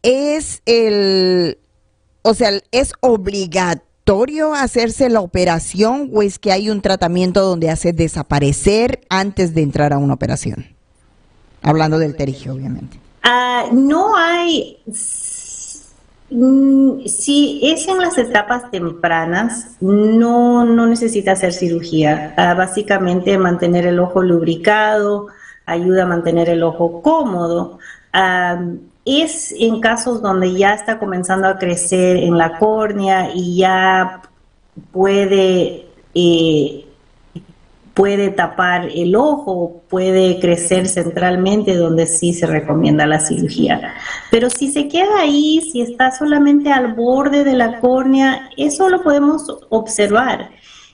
es 0.04 0.62
el, 0.66 1.58
o 2.22 2.34
sea, 2.34 2.52
es 2.72 2.94
obligatorio 3.02 4.54
hacerse 4.54 5.10
la 5.10 5.22
operación 5.22 6.10
o 6.14 6.22
es 6.22 6.40
que 6.40 6.52
hay 6.52 6.70
un 6.70 6.82
tratamiento 6.82 7.42
donde 7.42 7.70
hace 7.70 7.94
desaparecer 7.94 9.02
antes 9.10 9.54
de 9.54 9.62
entrar 9.62 9.94
a 9.94 9.98
una 9.98 10.14
operación? 10.14 10.68
Hablando 11.62 12.00
del 12.00 12.16
terigio, 12.16 12.54
obviamente. 12.54 13.00
Ah, 13.24 13.66
no 13.72 14.16
hay 14.16 14.78
si 17.06 17.60
es 17.64 17.88
en 17.88 17.98
las 18.00 18.18
etapas 18.18 18.70
tempranas, 18.70 19.78
no, 19.82 20.64
no 20.66 20.86
necesita 20.86 21.32
hacer 21.32 21.54
cirugía. 21.54 22.34
Ah, 22.38 22.54
básicamente 22.54 23.38
mantener 23.38 23.88
el 23.88 24.00
ojo 24.00 24.22
lubricado, 24.22 25.28
ayuda 25.66 26.04
a 26.04 26.08
mantener 26.08 26.50
el 26.50 26.64
ojo 26.64 27.02
cómodo. 27.02 27.80
Es 29.06 29.54
en 29.58 29.80
casos 29.80 30.22
donde 30.22 30.54
ya 30.54 30.74
está 30.74 31.00
comenzando 31.00 31.48
a 31.48 31.58
crecer 31.58 32.18
en 32.18 32.38
la 32.38 32.58
córnea 32.60 33.32
y 33.34 33.58
ya 33.58 34.22
puede 34.92 35.88
eh, 36.14 36.89
puede 38.00 38.30
tapar 38.30 38.88
el 38.96 39.14
ojo, 39.14 39.82
puede 39.90 40.40
crecer 40.40 40.88
centralmente, 40.88 41.76
donde 41.76 42.06
sí 42.06 42.32
se 42.34 42.46
recomienda 42.46 43.06
la 43.06 43.20
cirugía. 43.20 43.94
Pero 44.32 44.50
si 44.50 44.72
se 44.72 44.88
queda 44.88 45.20
ahí, 45.20 45.60
si 45.70 45.82
está 45.82 46.10
solamente 46.10 46.72
al 46.72 46.94
borde 46.94 47.44
de 47.44 47.58
la 47.58 47.82
córnea, 47.82 48.52
eso 48.56 48.88
lo 48.88 49.04
podemos 49.04 49.54
observar. 49.68 50.50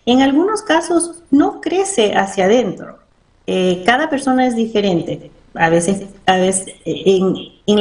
En 0.08 0.24
algunos 0.24 0.64
casos 0.64 1.22
no 1.30 1.62
crece 1.62 2.16
hacia 2.16 2.46
adentro. 2.46 2.98
Eh, 3.46 3.84
cada 3.86 4.10
persona 4.10 4.48
es 4.48 4.56
diferente. 4.56 5.30
A 5.54 5.70
veces, 5.70 6.08
a 6.26 6.38
veces 6.38 6.74
en, 6.86 7.36
en 7.68 7.80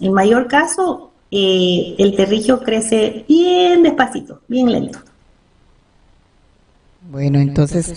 el 0.00 0.10
mayor 0.10 0.48
caso, 0.48 1.12
eh, 1.30 1.94
el 1.98 2.16
terrillo 2.16 2.60
crece 2.60 3.26
bien 3.28 3.82
despacito, 3.82 4.40
bien 4.48 4.72
lento. 4.72 5.00
Bueno, 7.08 7.38
entonces 7.38 7.94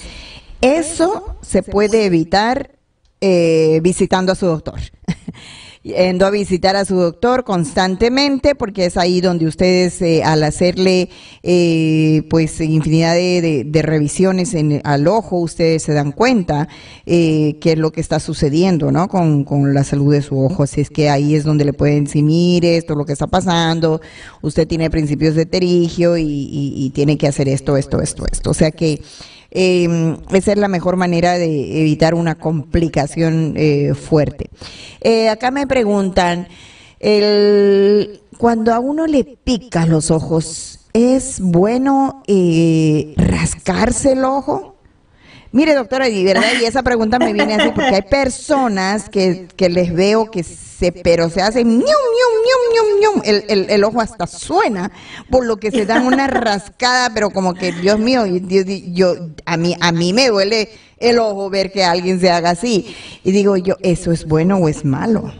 eso 0.62 1.38
se 1.42 1.64
puede 1.64 2.06
evitar 2.06 2.72
eh, 3.22 3.80
visitando 3.82 4.32
a 4.32 4.36
su 4.36 4.46
doctor. 4.46 4.80
Yendo 5.82 6.26
a 6.26 6.30
visitar 6.30 6.76
a 6.76 6.84
su 6.84 6.96
doctor 6.96 7.46
constantemente 7.46 8.54
porque 8.54 8.84
es 8.84 8.98
ahí 8.98 9.22
donde 9.22 9.48
ustedes 9.48 10.02
eh, 10.02 10.24
al 10.26 10.44
hacerle 10.44 11.10
eh, 11.42 12.24
pues 12.30 12.60
infinidad 12.60 13.14
de, 13.14 13.82
revisiones 13.82 14.56
en, 14.56 14.82
al 14.84 15.08
ojo 15.08 15.38
ustedes 15.38 15.84
se 15.84 15.94
dan 15.94 16.12
cuenta 16.12 16.68
qué 17.06 17.58
es 17.64 17.78
lo 17.78 17.92
que 17.92 18.02
está 18.02 18.20
sucediendo 18.20 18.92
¿no? 18.92 19.08
Con, 19.08 19.74
la 19.74 19.86
salud 19.86 20.12
de 20.12 20.22
su 20.22 20.38
ojo 20.38 20.64
así 20.64 20.82
es 20.82 20.90
que 20.90 21.10
ahí 21.10 21.34
es 21.34 21.46
donde 21.46 21.64
le 21.64 21.72
pueden 21.72 22.04
decir 22.04 22.26
mire 22.26 22.76
esto 22.76 22.92
es 22.92 22.98
lo 22.98 23.06
que 23.06 23.14
está 23.14 23.28
pasando 23.28 24.02
usted 24.42 24.68
tiene 24.68 24.90
principios 24.90 25.34
de 25.36 25.46
terigio 25.46 26.18
y 26.18 26.92
tiene 26.94 27.18
que 27.18 27.28
hacer 27.28 27.48
esto 27.48 27.78
esto 27.78 28.02
esto 28.02 28.26
esto 28.30 28.50
o 28.50 28.54
sea 28.54 28.72
que 28.72 29.02
eh, 29.52 30.18
esa 30.32 30.52
es 30.52 30.58
la 30.58 30.68
mejor 30.68 30.96
manera 30.96 31.38
de 31.38 31.82
evitar 31.82 32.14
una 32.14 32.36
complicación 32.36 33.54
eh, 33.58 33.94
fuerte. 33.94 34.50
Eh, 35.02 35.30
acá 35.30 35.52
me 35.52 35.68
preguntan, 35.68 36.48
cuando 38.38 38.74
a 38.74 38.80
uno 38.80 39.08
le 39.08 39.24
pica 39.24 39.86
los 39.86 40.12
ojos, 40.12 40.80
¿es 40.94 41.40
bueno 41.40 42.24
eh, 42.28 43.14
rascarse 43.18 44.14
el 44.14 44.26
ojo? 44.26 44.79
Mire, 45.52 45.74
doctora, 45.74 46.08
y, 46.08 46.24
¿verdad? 46.24 46.44
y 46.62 46.66
esa 46.66 46.84
pregunta 46.84 47.18
me 47.18 47.34
viene 47.34 47.56
así 47.56 47.70
porque 47.74 47.96
hay 47.96 48.02
personas 48.04 49.10
que, 49.10 49.48
que 49.56 49.68
les 49.68 49.92
veo 49.92 50.30
que 50.30 50.44
se, 50.44 50.92
pero 50.92 51.28
se 51.30 51.42
hace 51.42 51.64
ñum, 51.64 51.80
ñum, 51.80 51.86
ñum, 51.86 52.76
ñum, 52.76 53.02
ñum. 53.02 53.22
El, 53.26 53.46
el, 53.48 53.70
el, 53.72 53.84
ojo 53.84 54.00
hasta 54.00 54.28
suena, 54.28 54.92
por 55.32 55.46
lo 55.46 55.58
que 55.58 55.72
se 55.72 55.88
dan 55.88 56.06
una 56.06 56.28
rascada, 56.28 57.12
pero 57.16 57.32
como 57.32 57.56
que, 57.56 57.72
Dios 57.72 57.98
mío, 57.98 58.28
yo, 58.28 58.62
yo, 58.62 59.16
a, 59.46 59.58
mí, 59.58 59.76
a 59.80 59.92
mí 59.92 60.14
me 60.14 60.28
duele 60.28 60.70
el 61.00 61.18
ojo 61.18 61.50
ver 61.50 61.72
que 61.72 61.84
alguien 61.84 62.20
se 62.20 62.30
haga 62.30 62.52
así. 62.52 62.96
Y 63.24 63.32
digo 63.32 63.58
yo, 63.58 63.76
¿eso 63.82 64.12
es 64.12 64.26
bueno 64.26 64.58
o 64.58 64.70
es 64.70 64.86
malo? 64.86 65.34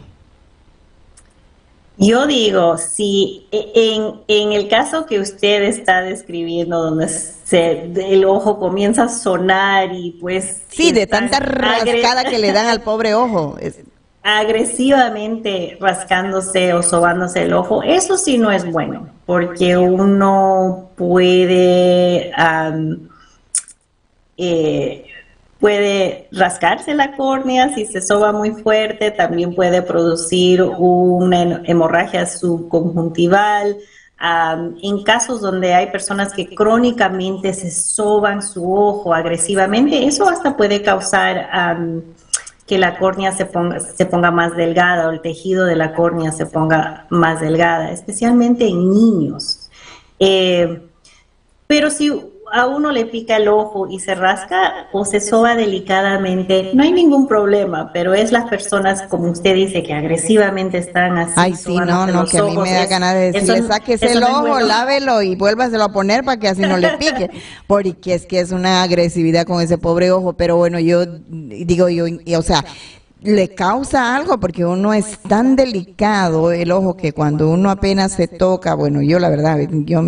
Yo 2.02 2.26
digo, 2.26 2.78
si 2.78 3.46
e, 3.52 3.72
en, 3.74 4.22
en, 4.26 4.52
el 4.52 4.68
caso 4.68 5.04
que 5.04 5.20
usted 5.20 5.64
está 5.64 6.00
describiendo, 6.00 6.82
donde 6.82 7.08
se, 7.10 7.92
el 7.92 8.24
ojo 8.24 8.58
comienza 8.58 9.04
a 9.04 9.08
sonar 9.10 9.92
y 9.92 10.12
pues... 10.12 10.62
Sí, 10.68 10.92
de 10.92 11.06
tanta 11.06 11.40
rascada 11.40 12.24
que 12.24 12.38
le 12.38 12.52
dan 12.52 12.68
al 12.68 12.80
pobre 12.80 13.14
ojo. 13.14 13.58
Agresivamente 14.22 15.76
rascándose 15.78 16.72
o 16.72 16.82
sobándose 16.82 17.42
el 17.42 17.52
ojo, 17.52 17.82
eso 17.82 18.16
sí 18.16 18.38
no 18.38 18.50
es 18.50 18.64
bueno, 18.64 19.10
porque 19.26 19.76
uno 19.76 20.92
puede... 20.96 22.32
eh, 24.38 25.04
puede 25.60 26.28
rascarse 26.32 26.94
la 26.94 27.16
córnea, 27.16 27.74
si 27.74 27.84
se 27.84 28.00
soba 28.00 28.32
muy 28.32 28.50
fuerte, 28.50 29.10
también 29.10 29.54
puede 29.54 29.82
producir 29.82 30.62
una 30.62 31.62
hemorragia 31.64 32.26
subconjuntival. 32.26 33.76
en 34.82 35.02
casos 35.02 35.40
donde 35.40 35.72
hay 35.74 35.86
personas 35.90 36.32
que 36.32 36.54
crónicamente 36.54 37.54
se 37.54 37.70
soban 37.70 38.42
su 38.42 38.74
ojo 38.74 39.14
agresivamente, 39.14 40.06
eso 40.06 40.28
hasta 40.28 40.56
puede 40.56 40.82
causar 40.82 41.48
que 42.66 42.78
la 42.78 42.98
córnea 42.98 43.32
se 43.32 43.46
ponga, 43.46 43.80
se 43.80 44.06
ponga 44.06 44.30
más 44.30 44.54
delgada 44.56 45.08
o 45.08 45.10
el 45.10 45.20
tejido 45.20 45.66
de 45.66 45.74
la 45.74 45.92
córnea 45.92 46.32
se 46.32 46.46
ponga 46.46 47.06
más 47.10 47.40
delgada, 47.40 47.90
especialmente 47.90 48.66
en 48.68 48.90
niños. 48.90 49.70
Eh, 50.20 50.80
pero 51.66 51.90
si 51.90 52.29
a 52.52 52.66
uno 52.66 52.90
le 52.90 53.06
pica 53.06 53.36
el 53.36 53.48
ojo 53.48 53.86
y 53.88 53.98
se 54.00 54.14
rasca 54.14 54.88
o 54.92 55.04
se 55.04 55.20
soba 55.20 55.56
delicadamente, 55.56 56.70
no 56.74 56.82
hay 56.82 56.92
ningún 56.92 57.26
problema, 57.26 57.90
pero 57.92 58.14
es 58.14 58.32
las 58.32 58.48
personas, 58.48 59.02
como 59.02 59.30
usted 59.30 59.54
dice, 59.54 59.82
que 59.82 59.94
agresivamente 59.94 60.78
están 60.78 61.18
así. 61.18 61.34
Ay, 61.36 61.54
sí, 61.54 61.76
no, 61.76 62.06
no, 62.06 62.24
que 62.26 62.38
a 62.38 62.44
mí 62.44 62.56
me 62.56 62.72
da 62.72 62.86
ganas 62.86 63.14
de 63.14 63.32
decirle, 63.32 63.62
sáquese 63.62 64.12
el 64.12 64.22
ojo, 64.22 64.60
lávelo 64.60 65.22
y 65.22 65.36
vuélvaselo 65.36 65.84
a 65.84 65.92
poner 65.92 66.24
para 66.24 66.38
que 66.38 66.48
así 66.48 66.62
no 66.62 66.76
le 66.76 66.90
pique, 66.98 67.30
porque 67.66 68.14
es 68.14 68.26
que 68.26 68.40
es 68.40 68.52
una 68.52 68.82
agresividad 68.82 69.46
con 69.46 69.60
ese 69.60 69.78
pobre 69.78 70.10
ojo, 70.12 70.34
pero 70.34 70.56
bueno, 70.56 70.78
yo 70.78 71.04
digo 71.06 71.88
yo, 71.88 72.06
o 72.38 72.42
sea, 72.42 72.64
le 73.22 73.54
causa 73.54 74.16
algo 74.16 74.40
porque 74.40 74.64
uno 74.64 74.94
es 74.94 75.18
tan 75.18 75.54
delicado 75.54 76.52
el 76.52 76.72
ojo 76.72 76.96
que 76.96 77.12
cuando 77.12 77.50
uno 77.50 77.70
apenas 77.70 78.12
se 78.12 78.28
toca, 78.28 78.74
bueno, 78.74 79.02
yo 79.02 79.18
la 79.18 79.28
verdad, 79.28 79.58
yo 79.70 80.02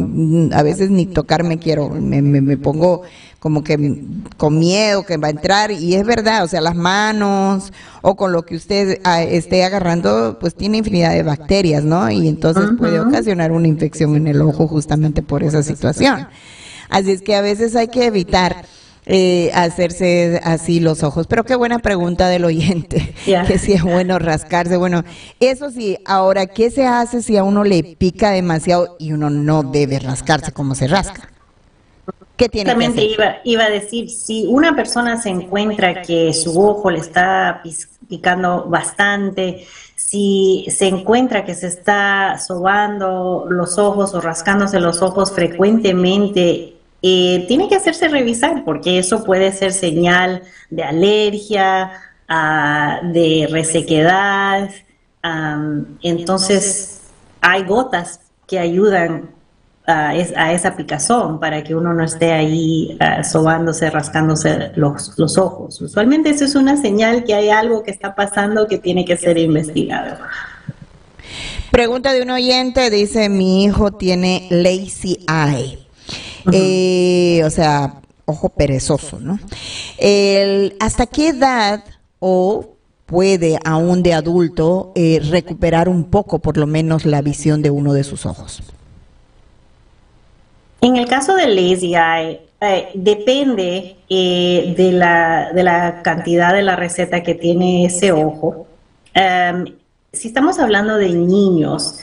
a 0.52 0.62
veces 0.62 0.90
ni 0.90 1.06
tocarme 1.06 1.58
quiero, 1.58 1.90
me, 1.90 2.22
me, 2.22 2.56
pongo 2.56 3.02
como 3.38 3.62
que 3.62 4.02
con 4.38 4.58
miedo 4.58 5.04
que 5.04 5.18
va 5.18 5.28
a 5.28 5.32
entrar 5.32 5.70
y 5.70 5.94
es 5.94 6.06
verdad, 6.06 6.44
o 6.44 6.48
sea, 6.48 6.62
las 6.62 6.74
manos 6.74 7.72
o 8.00 8.16
con 8.16 8.32
lo 8.32 8.44
que 8.46 8.56
usted 8.56 9.00
ah, 9.04 9.22
esté 9.22 9.64
agarrando, 9.64 10.38
pues 10.40 10.54
tiene 10.54 10.78
infinidad 10.78 11.12
de 11.12 11.22
bacterias, 11.22 11.84
¿no? 11.84 12.10
Y 12.10 12.28
entonces 12.28 12.70
puede 12.78 12.98
ocasionar 13.00 13.52
una 13.52 13.68
infección 13.68 14.16
en 14.16 14.26
el 14.26 14.40
ojo 14.40 14.66
justamente 14.66 15.22
por 15.22 15.42
esa 15.42 15.62
situación. 15.62 16.28
Así 16.88 17.10
es 17.10 17.22
que 17.22 17.36
a 17.36 17.42
veces 17.42 17.76
hay 17.76 17.88
que 17.88 18.06
evitar 18.06 18.64
eh, 19.06 19.50
hacerse 19.54 20.40
así 20.44 20.80
los 20.80 21.02
ojos. 21.02 21.26
Pero 21.26 21.44
qué 21.44 21.54
buena 21.54 21.80
pregunta 21.80 22.28
del 22.28 22.44
oyente, 22.44 23.14
que 23.46 23.58
si 23.58 23.72
es 23.72 23.82
bueno 23.82 24.18
rascarse. 24.18 24.76
Bueno, 24.76 25.04
eso 25.40 25.70
sí, 25.70 25.98
ahora, 26.04 26.46
¿qué 26.46 26.70
se 26.70 26.86
hace 26.86 27.22
si 27.22 27.36
a 27.36 27.44
uno 27.44 27.64
le 27.64 27.82
pica 27.82 28.30
demasiado 28.30 28.96
y 28.98 29.12
uno 29.12 29.30
no 29.30 29.62
debe 29.62 29.98
rascarse 29.98 30.52
como 30.52 30.74
se 30.74 30.88
rasca? 30.88 31.28
¿Qué 32.36 32.48
tiene 32.48 32.74
que 32.74 32.86
hacer? 32.86 33.04
Iba, 33.04 33.36
iba 33.44 33.64
a 33.64 33.70
decir, 33.70 34.10
si 34.10 34.46
una 34.46 34.74
persona 34.74 35.20
se 35.20 35.28
encuentra 35.28 36.02
que 36.02 36.32
su 36.32 36.58
ojo 36.60 36.90
le 36.90 36.98
está 36.98 37.62
picando 38.08 38.64
bastante, 38.68 39.66
si 39.96 40.66
se 40.68 40.88
encuentra 40.88 41.44
que 41.44 41.54
se 41.54 41.68
está 41.68 42.38
sobando 42.38 43.46
los 43.48 43.78
ojos 43.78 44.14
o 44.14 44.20
rascándose 44.20 44.80
los 44.80 45.02
ojos 45.02 45.32
frecuentemente 45.32 46.71
eh, 47.02 47.44
tiene 47.48 47.68
que 47.68 47.74
hacerse 47.74 48.08
revisar 48.08 48.64
porque 48.64 48.98
eso 48.98 49.24
puede 49.24 49.52
ser 49.52 49.72
señal 49.72 50.42
de 50.70 50.84
alergia, 50.84 51.92
ah, 52.28 53.00
de 53.02 53.48
resequedad. 53.50 54.70
entonces, 56.02 57.00
hay 57.40 57.64
gotas 57.64 58.20
que 58.46 58.58
ayudan 58.58 59.30
a, 59.86 60.52
esa 60.52 60.76
picazón 60.76 61.40
para 61.40 61.64
que 61.64 61.74
uno 61.74 61.92
no 61.92 62.04
esté 62.04 62.32
ahí 62.32 62.96
uh, 63.00 63.24
sobándose, 63.24 63.90
rascándose 63.90 64.70
los, 64.76 65.18
los 65.18 65.38
ojos. 65.38 65.80
Usualmente 65.80 66.30
eso 66.30 66.44
es 66.44 66.54
una 66.54 66.76
señal 66.76 67.24
que 67.24 67.34
hay 67.34 67.50
algo 67.50 67.82
que 67.82 67.90
está 67.90 68.14
pasando 68.14 68.66
que 68.68 68.78
tiene 68.78 69.04
que 69.04 69.16
ser 69.16 69.38
investigado. 69.38 70.18
Pregunta 71.70 72.12
de 72.12 72.22
un 72.22 72.30
oyente, 72.30 72.90
dice, 72.90 73.28
mi 73.28 73.64
hijo 73.64 73.92
tiene 73.92 74.46
lazy 74.50 75.24
eye. 75.28 75.78
Eh, 76.50 77.42
o 77.44 77.50
sea, 77.50 78.00
ojo 78.24 78.48
perezoso, 78.48 79.20
¿no? 79.20 79.38
¿Hasta 80.80 81.06
qué 81.06 81.28
edad 81.28 81.84
o 82.18 82.76
puede 83.06 83.58
aún 83.64 84.02
de 84.02 84.14
adulto 84.14 84.92
eh, 84.94 85.20
recuperar 85.30 85.88
un 85.88 86.04
poco, 86.04 86.38
por 86.38 86.56
lo 86.56 86.66
menos, 86.66 87.04
la 87.04 87.20
visión 87.20 87.62
de 87.62 87.70
uno 87.70 87.92
de 87.92 88.04
sus 88.04 88.26
ojos? 88.26 88.62
En 90.80 90.96
el 90.96 91.06
caso 91.06 91.34
del 91.36 91.54
lazy 91.54 91.94
eye, 91.94 92.40
eh, 92.60 92.88
depende 92.94 93.96
de, 94.08 94.90
la, 94.92 95.52
de, 95.52 95.62
la, 95.62 96.02
cantidad 96.02 96.54
de 96.54 96.62
la 96.62 96.74
receta 96.74 97.22
que 97.22 97.34
tiene 97.34 97.84
ese 97.84 98.12
ojo. 98.12 98.66
Em, 99.14 99.66
si 100.12 100.28
estamos 100.28 100.58
hablando 100.58 100.96
de 100.96 101.10
niños, 101.10 101.98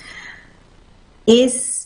es 1.26 1.79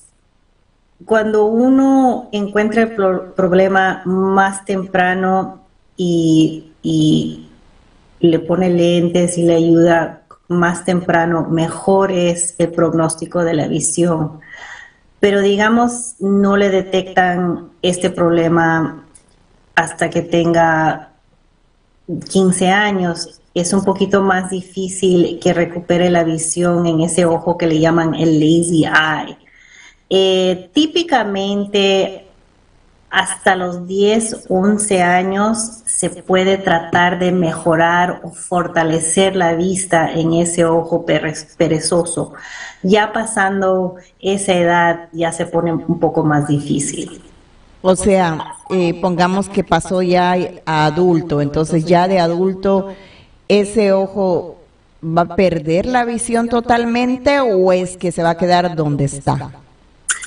cuando 1.06 1.46
uno 1.46 2.30
encuentra 2.32 2.84
el 2.84 2.96
problema 3.36 4.02
más 4.06 4.66
temprano 4.66 5.62
y, 5.98 6.72
y, 6.82 7.50
le 8.20 8.40
pone 8.40 8.70
lentes 8.70 9.38
y 9.38 9.44
le 9.44 9.56
ayuda 9.56 10.22
más 10.48 10.86
temprano, 10.86 11.48
mejor 11.50 12.12
es 12.12 12.56
el 12.58 12.72
pronóstico 12.72 13.44
de 13.44 13.54
la 13.54 13.68
visión. 13.68 14.40
Pero 15.20 15.42
digamos, 15.42 16.16
no 16.20 16.56
le 16.56 16.70
detectan 16.70 17.70
este 17.82 18.10
problema 18.10 19.04
hasta 19.76 20.10
que 20.10 20.22
tenga 20.22 21.12
15 22.30 22.70
años. 22.70 23.42
Es 23.54 23.74
un 23.74 23.84
poquito 23.84 24.22
más 24.22 24.50
difícil 24.50 25.40
que 25.42 25.54
recupere 25.54 26.10
la 26.10 26.24
visión 26.24 26.86
en 26.88 27.02
ese 27.02 27.26
ojo 27.26 27.58
que 27.58 27.68
le 27.68 27.80
llaman 27.80 28.16
el 28.16 28.40
lazy 28.40 28.86
eye. 28.86 29.38
Eh, 30.10 30.70
típicamente 30.74 32.28
hasta 33.14 33.56
los 33.56 33.88
10, 33.88 34.46
11 34.50 35.04
años 35.04 35.84
se 35.86 36.10
puede 36.10 36.58
tratar 36.58 37.20
de 37.20 37.32
mejorar 37.32 38.22
o 38.24 38.32
fortalecer 38.32 39.36
la 39.36 39.54
vista 39.54 40.12
en 40.12 40.34
ese 40.34 40.66
ojo 40.66 41.06
perezoso. 41.06 42.34
Ya 42.82 43.14
pasando 43.14 43.98
esa 44.20 44.54
edad 44.54 45.10
ya 45.12 45.32
se 45.32 45.46
pone 45.46 45.72
un 45.72 46.00
poco 46.00 46.24
más 46.24 46.48
difícil. 46.48 47.22
O 47.84 47.96
sea, 47.96 48.56
eh, 48.72 49.00
pongamos 49.00 49.48
que 49.48 49.64
pasó 49.64 50.02
ya 50.02 50.36
a 50.66 50.86
adulto, 50.86 51.40
entonces 51.40 51.86
ya 51.86 52.08
de 52.08 52.20
adulto 52.20 52.96
ese 53.48 53.92
ojo 53.92 54.58
va 55.04 55.22
a 55.22 55.36
perder 55.36 55.86
la 55.86 56.04
visión 56.04 56.50
totalmente 56.50 57.40
o 57.40 57.72
es 57.72 57.96
que 57.96 58.12
se 58.12 58.24
va 58.24 58.32
a 58.32 58.38
quedar 58.38 58.76
donde 58.76 59.06
está 59.06 59.52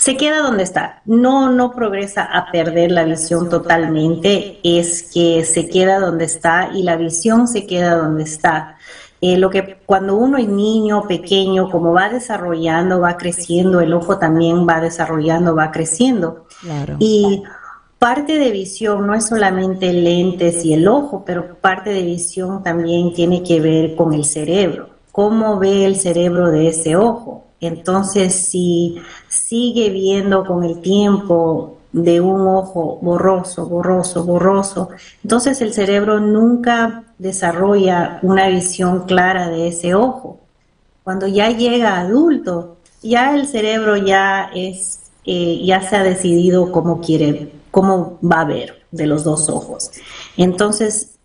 se 0.06 0.16
queda 0.16 0.38
donde 0.38 0.62
está. 0.62 1.02
No, 1.04 1.50
no 1.50 1.72
progresa 1.72 2.22
a 2.22 2.52
perder 2.52 2.92
la 2.92 3.02
visión 3.02 3.50
totalmente, 3.50 4.60
es 4.62 5.02
que 5.02 5.44
se 5.44 5.68
queda 5.68 5.98
donde 5.98 6.26
está 6.26 6.70
y 6.72 6.84
la 6.84 6.94
visión 6.94 7.48
se 7.48 7.66
queda 7.66 7.96
donde 7.96 8.22
está. 8.22 8.76
Eh, 9.20 9.36
lo 9.36 9.50
que 9.50 9.78
cuando 9.84 10.14
uno 10.14 10.38
es 10.38 10.46
niño, 10.46 11.08
pequeño, 11.08 11.72
como 11.72 11.92
va 11.92 12.08
desarrollando, 12.08 13.00
va 13.00 13.16
creciendo, 13.16 13.80
el 13.80 13.92
ojo 13.92 14.16
también 14.16 14.64
va 14.64 14.80
desarrollando, 14.80 15.56
va 15.56 15.72
creciendo. 15.72 16.46
Y 17.00 17.42
parte 17.98 18.38
de 18.38 18.52
visión 18.52 19.08
no 19.08 19.14
es 19.16 19.26
solamente 19.26 19.92
lentes 19.92 20.64
y 20.64 20.72
el 20.72 20.86
ojo, 20.86 21.24
pero 21.26 21.56
parte 21.56 21.90
de 21.90 22.02
visión 22.02 22.62
también 22.62 23.12
tiene 23.12 23.42
que 23.42 23.60
ver 23.60 23.96
con 23.96 24.14
el 24.14 24.24
cerebro. 24.24 24.90
¿Cómo 25.10 25.58
ve 25.58 25.84
el 25.84 25.96
cerebro 25.96 26.52
de 26.52 26.68
ese 26.68 26.94
ojo? 26.94 27.45
Entonces, 27.60 28.34
si 28.34 29.00
sigue 29.28 29.90
viendo 29.90 30.44
con 30.44 30.64
el 30.64 30.80
tiempo 30.80 31.78
de 31.92 32.20
un 32.20 32.46
ojo 32.46 32.98
borroso, 33.00 33.66
borroso, 33.66 34.24
borroso, 34.24 34.90
entonces 35.22 35.60
el 35.62 35.72
cerebro 35.72 36.20
nunca 36.20 37.04
desarrolla 37.18 38.18
una 38.22 38.48
visión 38.48 39.06
clara 39.06 39.48
de 39.48 39.68
ese 39.68 39.94
ojo. 39.94 40.40
Cuando 41.04 41.26
ya 41.26 41.50
llega 41.50 41.98
adulto, 41.98 42.76
ya 43.02 43.34
el 43.34 43.46
cerebro 43.46 43.96
ya 43.96 44.50
es, 44.54 45.10
eh, 45.24 45.62
ya 45.64 45.80
se 45.80 45.96
ha 45.96 46.02
decidido 46.02 46.70
cómo 46.72 47.00
quiere, 47.00 47.52
cómo 47.70 48.18
va 48.22 48.40
a 48.40 48.44
ver 48.44 48.82
de 48.90 49.06
los 49.06 49.24
dos 49.24 49.48
ojos. 49.48 49.90
Entonces, 50.36 51.16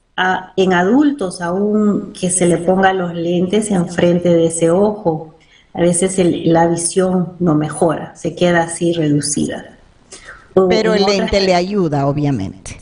en 0.56 0.74
adultos, 0.74 1.42
aún 1.42 2.14
que 2.14 2.30
se 2.30 2.46
le 2.46 2.58
ponga 2.58 2.94
los 2.94 3.14
lentes 3.14 3.72
enfrente 3.72 4.30
de 4.30 4.48
ese 4.48 4.70
ojo, 4.70 5.31
a 5.74 5.82
veces 5.82 6.20
la 6.46 6.68
visión 6.68 7.34
no 7.40 7.56
mejora, 7.56 8.16
se 8.16 8.36
queda 8.36 8.64
así 8.64 8.94
reducida. 8.94 9.78
Pero 10.70 10.94
el 10.94 11.06
lente 11.06 11.40
le 11.40 11.56
ayuda, 11.56 12.08
obviamente. 12.08 12.78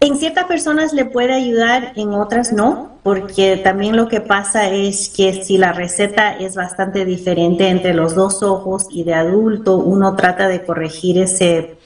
En 0.00 0.16
ciertas 0.18 0.44
personas 0.44 0.92
le 0.92 1.06
puede 1.06 1.32
ayudar, 1.32 1.92
en 1.96 2.12
otras 2.12 2.52
no, 2.52 2.98
porque 3.02 3.56
también 3.56 3.96
lo 3.96 4.06
que 4.06 4.20
pasa 4.20 4.68
es 4.68 5.08
que 5.08 5.42
si 5.42 5.56
la 5.56 5.72
receta 5.72 6.36
es 6.36 6.54
bastante 6.54 7.06
diferente 7.06 7.68
entre 7.68 7.94
los 7.94 8.14
dos 8.14 8.42
ojos 8.42 8.86
y 8.90 9.04
de 9.04 9.14
adulto, 9.14 9.78
uno 9.78 10.14
trata 10.14 10.46
de 10.46 10.62
corregir 10.62 11.16
ese, 11.16 11.78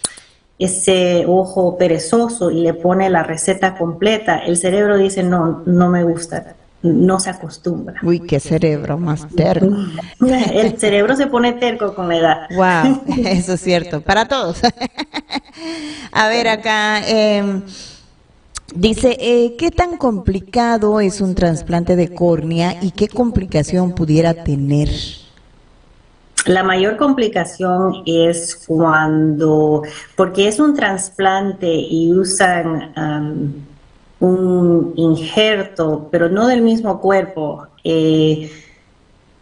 ese 0.59 1.27
ojo 1.29 1.79
perezoso 1.79 2.51
y 2.51 2.63
le 2.63 2.75
pone 2.75 3.09
la 3.09 3.23
receta 3.23 3.77
completa, 3.77 4.39
el 4.39 4.57
cerebro 4.57 4.97
dice, 4.97 5.23
no, 5.23 5.63
no 5.65 5.89
me 5.89 6.03
gusta 6.03 6.57
no 6.83 7.19
se 7.19 7.31
acostumbra. 7.31 7.97
Uy, 8.03 8.21
qué 8.21 8.39
cerebro 8.41 8.99
más 8.99 9.27
terco. 9.35 9.67
El 10.53 10.79
cerebro 10.79 11.17
se 11.17 11.27
pone 11.27 11.53
terco 11.55 11.95
con 11.95 12.09
la 12.09 12.17
edad. 12.17 12.37
Wow, 12.55 13.03
eso 13.25 13.55
es 13.55 13.61
cierto, 13.61 14.01
para 14.01 14.27
todos. 14.27 14.61
A 16.13 16.29
ver 16.29 16.49
acá, 16.49 17.01
em, 17.07 17.63
dice, 18.75 19.17
eh, 19.21 19.57
¿qué 19.59 19.71
tan 19.71 19.97
complicado 19.97 21.01
es 21.01 21.21
un 21.21 21.35
trasplante 21.35 21.97
de 21.97 22.15
córnea 22.15 22.77
y 22.81 22.93
qué 22.93 23.09
complicación 23.09 23.93
pudiera 23.93 24.45
tener? 24.45 24.89
La 26.47 26.63
mayor 26.63 26.97
complicación 26.97 28.05
es 28.07 28.65
cuando, 28.67 29.83
porque 30.17 30.49
es 30.49 30.61
un 30.61 30.75
trasplante 30.75 31.69
y 31.69 32.13
usan 32.15 33.67
un 34.21 34.93
injerto, 34.97 36.09
pero 36.11 36.29
no 36.29 36.47
del 36.47 36.63
mismo 36.63 37.01
cuerpo. 37.01 37.67
Eh, 37.85 38.51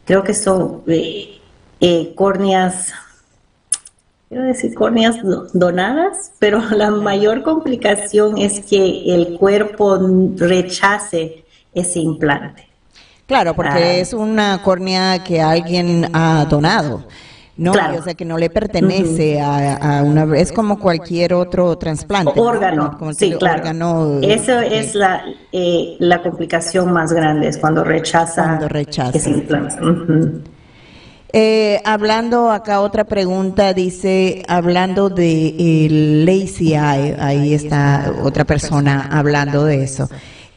creo 0.05 0.23
que 0.23 0.35
son 0.35 0.83
eh, 0.87 1.39
eh, 1.81 2.13
córneas, 2.15 2.93
quiero 4.29 4.45
decir 4.45 4.75
córneas 4.75 5.17
donadas, 5.53 6.33
pero 6.39 6.61
la 6.71 6.91
mayor 6.91 7.43
complicación 7.43 8.39
es 8.39 8.61
que 8.61 9.15
el 9.15 9.39
cuerpo 9.39 9.99
rechace 10.37 11.45
ese 11.75 12.01
implante. 12.01 12.67
Claro, 13.27 13.55
porque 13.55 13.83
ah. 13.83 13.95
es 13.97 14.13
una 14.13 14.63
córnea 14.63 15.25
que 15.25 15.41
alguien 15.41 16.09
ha 16.13 16.45
donado. 16.49 17.05
No, 17.59 17.73
o 17.73 18.03
sea 18.03 18.15
que 18.15 18.27
no 18.27 18.37
le 18.37 18.51
pertenece 18.51 19.41
a, 19.41 20.03
una 20.05 20.37
es 20.37 20.53
como 20.53 20.79
cualquier 20.79 21.33
otro 21.33 21.77
trasplante. 21.79 22.39
Órgano, 22.39 22.99
sí, 23.17 23.33
claro. 23.39 24.21
Eso 24.21 24.61
es 24.61 24.95
la, 24.95 25.25
eh, 25.53 25.97
la 25.99 26.23
complicación 26.23 26.93
más 26.93 27.13
grande, 27.13 27.49
es 27.49 27.57
cuando 27.57 27.83
rechaza, 27.83 28.45
cuando 28.45 28.69
rechaza. 28.69 29.31
Eh, 31.33 31.81
hablando 31.85 32.51
acá 32.51 32.81
otra 32.81 33.05
pregunta, 33.05 33.75
dice, 33.75 34.43
hablando 34.49 35.09
de 35.11 35.87
el 35.87 36.25
lazy 36.25 36.75
eye, 36.75 37.17
ahí 37.19 37.53
está 37.53 38.15
otra 38.23 38.45
persona 38.45 39.09
hablando 39.11 39.65
de 39.65 39.83
eso. 39.83 40.09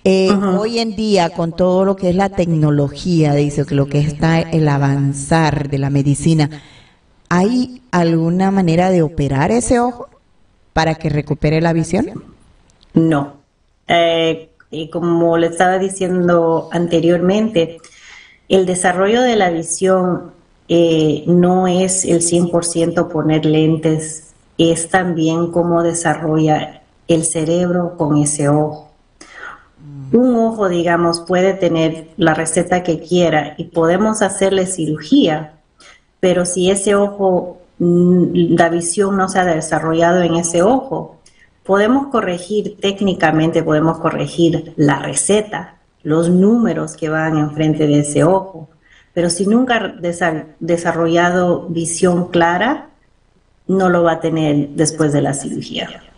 Eh, 0.03 0.31
hoy 0.31 0.79
en 0.79 0.95
día, 0.95 1.31
con 1.31 1.53
todo 1.53 1.83
lo 1.83 1.95
que 1.95 2.09
es 2.09 2.15
la 2.15 2.29
tecnología, 2.29 3.33
dice 3.33 3.65
que 3.65 3.75
lo 3.75 3.87
que 3.87 3.99
está 3.99 4.39
el 4.39 4.67
avanzar 4.69 5.69
de 5.69 5.77
la 5.79 5.89
medicina, 5.89 6.49
¿Hay 7.29 7.83
alguna 7.91 8.49
manera 8.49 8.89
de 8.89 9.03
operar 9.03 9.51
ese 9.51 9.79
ojo 9.79 10.09
para 10.73 10.95
que 10.95 11.09
recupere 11.09 11.61
la 11.61 11.73
visión? 11.73 12.23
No. 12.93 13.33
Eh, 13.87 14.49
y 14.71 14.89
como 14.89 15.37
le 15.37 15.47
estaba 15.47 15.77
diciendo 15.77 16.69
anteriormente, 16.71 17.77
el 18.47 18.65
desarrollo 18.65 19.21
de 19.21 19.35
la 19.35 19.51
visión 19.51 20.31
eh, 20.67 21.23
no 21.27 21.67
es 21.67 22.03
el 22.03 22.21
100% 22.21 23.07
poner 23.09 23.45
lentes, 23.45 24.33
es 24.57 24.89
también 24.89 25.51
cómo 25.51 25.83
desarrolla 25.83 26.81
el 27.07 27.25
cerebro 27.25 27.95
con 27.95 28.17
ese 28.17 28.49
ojo. 28.49 28.89
Un 30.11 30.35
ojo, 30.35 30.67
digamos, 30.67 31.21
puede 31.21 31.53
tener 31.53 32.07
la 32.17 32.33
receta 32.33 32.81
que 32.81 32.99
quiera 32.99 33.53
y 33.57 33.65
podemos 33.65 34.23
hacerle 34.23 34.65
cirugía 34.65 35.58
pero 36.19 36.45
si 36.45 36.69
ese 36.69 36.95
ojo, 36.95 37.59
mm, 37.79 38.55
la 38.57 38.69
visión 38.69 39.17
no 39.17 39.29
se 39.29 39.39
ha 39.39 39.45
desarrollado 39.45 40.21
en 40.21 40.35
ese 40.35 40.61
ojo, 40.61 41.17
podemos 41.63 42.07
corregir 42.07 42.77
técnicamente, 42.79 43.63
podemos 43.63 43.99
corregir 43.99 44.73
la 44.75 44.99
receta, 44.99 45.75
los 46.03 46.29
números 46.29 46.95
que 46.95 47.09
van 47.09 47.37
enfrente 47.37 47.87
de 47.87 47.99
ese 47.99 48.23
ojo, 48.23 48.69
pero 49.13 49.29
si 49.29 49.45
nunca 49.45 49.75
ha 49.75 50.45
desarrollado 50.59 51.67
visión 51.69 52.29
clara, 52.29 52.89
no 53.67 53.89
lo 53.89 54.03
va 54.03 54.13
a 54.13 54.19
tener 54.19 54.69
después 54.69 55.13
de 55.13 55.21
la 55.21 55.33
cirugía. 55.33 56.08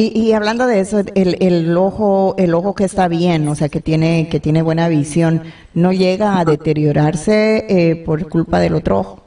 Y, 0.00 0.32
hablando 0.32 0.68
de 0.68 0.78
eso, 0.78 1.00
el, 1.16 1.76
ojo, 1.76 2.36
el 2.38 2.54
ojo 2.54 2.72
que 2.76 2.84
está 2.84 3.08
bien, 3.08 3.48
o 3.48 3.56
sea, 3.56 3.68
que 3.68 3.80
tiene, 3.80 4.28
que 4.28 4.38
tiene 4.38 4.62
buena 4.62 4.86
visión, 4.86 5.42
¿no 5.74 5.92
llega 5.92 6.38
a 6.38 6.44
deteriorarse 6.44 7.66
eh, 7.68 7.96
por 8.06 8.28
culpa 8.28 8.60
del 8.60 8.76
otro 8.76 9.00
ojo? 9.00 9.22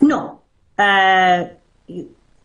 No. 0.00 0.40
Ah, 0.76 1.44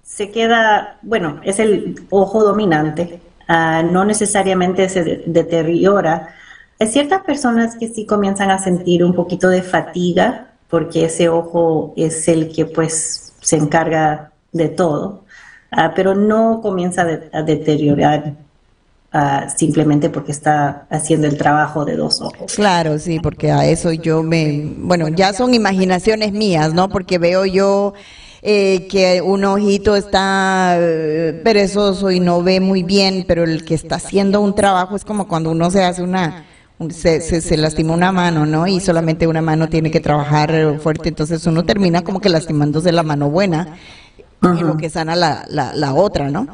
se 0.03 0.29
queda, 0.29 0.99
bueno, 1.01 1.41
es 1.43 1.57
el 1.57 1.95
ojo 2.11 2.43
dominante. 2.43 3.19
Ah, 3.47 3.81
no 3.81 4.05
necesariamente 4.05 4.87
se 4.87 5.23
deteriora. 5.25 6.35
Hay 6.79 6.87
ciertas 6.89 7.23
personas 7.23 7.75
que 7.75 7.87
sí 7.87 8.05
comienzan 8.05 8.51
a 8.51 8.59
sentir 8.59 9.03
un 9.03 9.15
poquito 9.15 9.49
de 9.49 9.63
fatiga 9.63 10.51
porque 10.69 11.05
ese 11.05 11.27
ojo 11.27 11.93
es 11.97 12.27
el 12.27 12.53
que 12.53 12.67
pues 12.67 13.33
se 13.41 13.55
encarga 13.55 14.31
de 14.51 14.69
todo, 14.69 15.23
ah, 15.71 15.93
pero 15.95 16.15
no 16.15 16.61
comienza 16.61 17.07
a 17.31 17.43
deteriorar 17.43 18.35
Ah, 19.11 19.49
simplemente 19.55 20.11
porque 20.11 20.31
está 20.31 20.85
haciendo 20.91 21.25
el 21.25 21.35
trabajo 21.35 21.83
de 21.83 21.95
dos 21.95 22.21
ojos. 22.21 22.53
Claro, 22.53 22.99
sí, 22.99 23.19
porque 23.19 23.51
a 23.51 23.65
eso 23.65 23.91
yo 23.91 24.21
me, 24.21 24.71
bueno, 24.77 25.07
ya 25.07 25.33
son 25.33 25.55
imaginaciones 25.55 26.31
mías, 26.31 26.75
¿no? 26.75 26.89
Porque 26.89 27.17
veo 27.17 27.43
yo 27.43 27.95
eh, 28.43 28.87
que 28.87 29.23
un 29.23 29.45
ojito 29.45 29.95
está 29.95 30.75
eh, 30.77 31.41
perezoso 31.43 32.11
y 32.11 32.19
no 32.19 32.43
ve 32.43 32.59
muy 32.59 32.83
bien, 32.83 33.25
pero 33.27 33.45
el 33.45 33.65
que 33.65 33.73
está 33.73 33.95
haciendo 33.95 34.41
un 34.41 34.53
trabajo 34.53 34.95
es 34.95 35.03
como 35.03 35.27
cuando 35.27 35.49
uno 35.49 35.71
se 35.71 35.83
hace 35.83 36.03
una... 36.03 36.45
Se, 36.91 37.19
se, 37.19 37.57
lastima 37.57 37.93
una 37.93 38.13
mano, 38.13 38.45
¿no? 38.45 38.65
Y 38.65 38.79
solamente 38.79 39.27
una 39.27 39.41
mano 39.41 39.67
tiene 39.67 39.91
que 39.91 39.99
trabajar 39.99 40.79
fuerte, 40.79 41.09
entonces 41.09 41.45
uno 41.45 41.65
termina 41.65 42.05
como 42.05 42.21
que 42.21 42.29
lastimándose 42.29 42.93
la 42.93 43.03
mano 43.03 43.29
buena 43.29 43.75
y 44.41 44.61
lo 44.61 44.77
que 44.77 44.89
sana 44.89 45.15
la, 45.15 45.45
la, 45.49 45.73
la 45.73 45.93
otra, 45.93 46.29
¿no? 46.29 46.47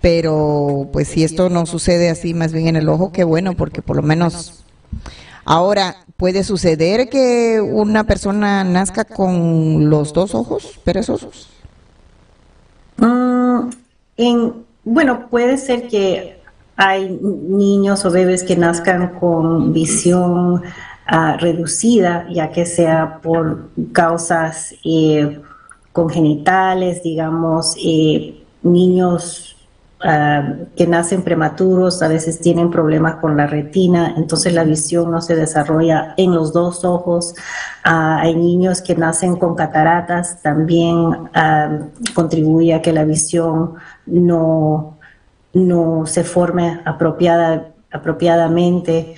Pero 0.00 0.88
pues 0.92 1.08
si 1.08 1.22
esto 1.24 1.48
no 1.48 1.66
sucede 1.66 2.10
así 2.10 2.34
más 2.34 2.52
bien 2.52 2.68
en 2.68 2.76
el 2.76 2.88
ojo, 2.88 3.12
qué 3.12 3.24
bueno, 3.24 3.54
porque 3.54 3.82
por 3.82 3.96
lo 3.96 4.02
menos 4.02 4.64
ahora 5.44 5.96
puede 6.16 6.44
suceder 6.44 7.08
que 7.08 7.60
una 7.60 8.04
persona 8.04 8.64
nazca 8.64 9.04
con 9.04 9.90
los 9.90 10.12
dos 10.12 10.34
ojos 10.34 10.80
perezosos. 10.84 11.48
Mm, 12.96 13.70
en, 14.16 14.52
bueno, 14.84 15.28
puede 15.30 15.56
ser 15.56 15.88
que 15.88 16.40
hay 16.76 17.18
niños 17.20 18.04
o 18.04 18.10
bebés 18.10 18.42
que 18.42 18.56
nazcan 18.56 19.18
con 19.18 19.72
visión 19.72 20.62
ah, 21.06 21.36
reducida, 21.38 22.26
ya 22.30 22.50
que 22.50 22.66
sea 22.66 23.20
por 23.22 23.68
causas 23.92 24.74
eh, 24.84 25.40
congenitales, 25.92 27.02
digamos, 27.02 27.76
eh, 27.84 28.42
niños 28.62 29.52
Ah, 30.04 30.56
que 30.76 30.88
nacen 30.88 31.22
prematuros, 31.22 32.02
a 32.02 32.08
veces 32.08 32.40
tienen 32.40 32.72
problemas 32.72 33.16
con 33.16 33.36
la 33.36 33.46
retina, 33.46 34.14
entonces 34.16 34.52
la 34.52 34.64
visión 34.64 35.12
no 35.12 35.20
se 35.20 35.36
desarrolla 35.36 36.14
en 36.16 36.34
los 36.34 36.52
dos 36.52 36.84
ojos. 36.84 37.36
Ah, 37.84 38.18
hay 38.20 38.34
niños 38.34 38.82
que 38.82 38.96
nacen 38.96 39.36
con 39.36 39.54
cataratas, 39.54 40.42
también 40.42 40.96
ah, 41.34 41.78
contribuye 42.14 42.74
a 42.74 42.82
que 42.82 42.92
la 42.92 43.04
visión 43.04 43.74
no, 44.06 44.98
no 45.52 46.04
se 46.06 46.24
forme 46.24 46.80
apropiada, 46.84 47.71
apropiadamente. 47.92 49.14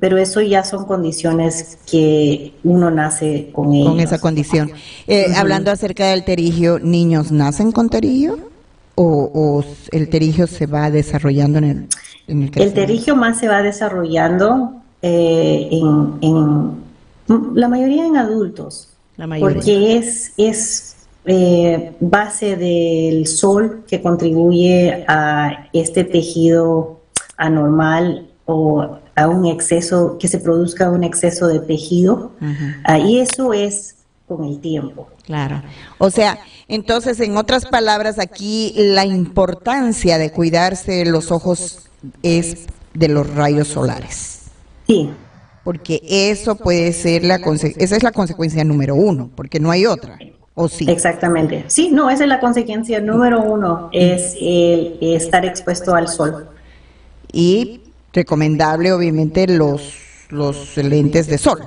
pero 0.00 0.18
eso 0.18 0.40
ya 0.40 0.64
son 0.64 0.84
condiciones 0.84 1.78
que 1.90 2.54
uno 2.64 2.90
nace 2.90 3.50
con 3.52 3.72
ellos. 3.72 3.90
Con 3.90 4.00
esa 4.00 4.18
condición. 4.18 4.70
Eh, 5.06 5.26
hablando 5.36 5.70
acerca 5.70 6.06
del 6.06 6.24
terigio, 6.24 6.78
¿niños 6.78 7.32
nacen 7.32 7.72
con 7.72 7.88
terigio? 7.88 8.38
o, 8.96 9.64
el 9.92 10.08
terigio 10.08 10.46
se 10.46 10.66
va 10.66 10.90
desarrollando 10.90 11.58
en 11.58 11.64
el, 11.64 11.86
en 12.28 12.42
el 12.42 12.50
El 12.54 12.72
terigio 12.72 13.14
más 13.14 13.38
se 13.38 13.48
va 13.48 13.62
desarrollando 13.62 14.82
eh, 15.02 15.68
en, 15.70 16.86
la 17.54 17.68
mayoría 17.68 18.06
en 18.06 18.16
adultos, 18.16 18.88
porque 19.40 19.96
es, 19.96 20.32
es 20.36 20.96
eh, 21.24 21.92
base 22.00 22.56
del 22.56 23.26
sol 23.26 23.84
que 23.86 24.00
contribuye 24.00 25.04
a 25.08 25.68
este 25.72 26.04
tejido 26.04 26.95
anormal 27.36 28.28
o 28.44 28.98
a 29.14 29.28
un 29.28 29.46
exceso, 29.46 30.18
que 30.18 30.28
se 30.28 30.38
produzca 30.38 30.90
un 30.90 31.02
exceso 31.04 31.48
de 31.48 31.60
tejido, 31.60 32.32
y 33.04 33.18
eso 33.18 33.52
es 33.52 33.96
con 34.28 34.44
el 34.44 34.60
tiempo. 34.60 35.08
Claro. 35.24 35.62
O 35.98 36.10
sea, 36.10 36.38
entonces, 36.68 37.18
en 37.20 37.36
otras 37.36 37.66
palabras, 37.66 38.18
aquí 38.18 38.74
la 38.76 39.04
importancia 39.04 40.18
de 40.18 40.30
cuidarse 40.30 41.04
los 41.06 41.30
ojos 41.30 41.88
es 42.22 42.66
de 42.94 43.08
los 43.08 43.34
rayos 43.34 43.68
solares. 43.68 44.42
Sí. 44.86 45.10
Porque 45.64 46.00
eso 46.04 46.56
puede 46.56 46.92
ser 46.92 47.24
la 47.24 47.36
esa 47.36 47.96
es 47.96 48.02
la 48.02 48.12
consecuencia 48.12 48.62
número 48.64 48.94
uno, 48.94 49.30
porque 49.34 49.58
no 49.58 49.70
hay 49.70 49.86
otra. 49.86 50.18
¿O 50.54 50.68
sí? 50.68 50.86
Exactamente. 50.88 51.64
Sí, 51.66 51.90
no, 51.90 52.08
esa 52.08 52.22
es 52.24 52.28
la 52.28 52.40
consecuencia 52.40 53.00
número 53.00 53.42
uno, 53.42 53.90
es 53.92 54.36
el 54.40 54.98
estar 55.00 55.44
expuesto 55.44 55.94
al 55.94 56.08
sol. 56.08 56.48
Y 57.32 57.80
recomendable, 58.12 58.92
obviamente, 58.92 59.46
los, 59.46 59.94
los 60.30 60.76
lentes 60.76 61.26
de 61.26 61.38
sol. 61.38 61.60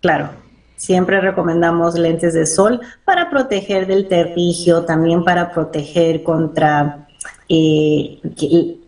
Claro. 0.00 0.30
Siempre 0.76 1.20
recomendamos 1.20 1.98
lentes 1.98 2.34
de 2.34 2.46
sol 2.46 2.80
para 3.04 3.30
proteger 3.30 3.88
del 3.88 4.06
terrigio, 4.06 4.84
también 4.84 5.24
para 5.24 5.50
proteger 5.50 6.22
contra 6.22 7.08
eh, 7.48 8.20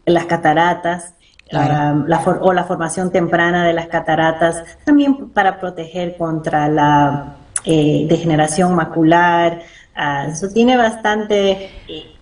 las 0.06 0.26
cataratas. 0.26 1.14
o 1.52 2.52
la 2.52 2.64
formación 2.64 3.10
temprana 3.10 3.66
de 3.66 3.72
las 3.72 3.88
cataratas, 3.88 4.62
también 4.84 5.30
para 5.30 5.58
proteger 5.58 6.16
contra 6.16 6.68
la 6.68 7.36
eh, 7.64 8.06
degeneración 8.08 8.76
macular. 8.76 9.62
Ah, 9.96 10.28
eso 10.30 10.48
tiene 10.48 10.76
bastante 10.76 11.70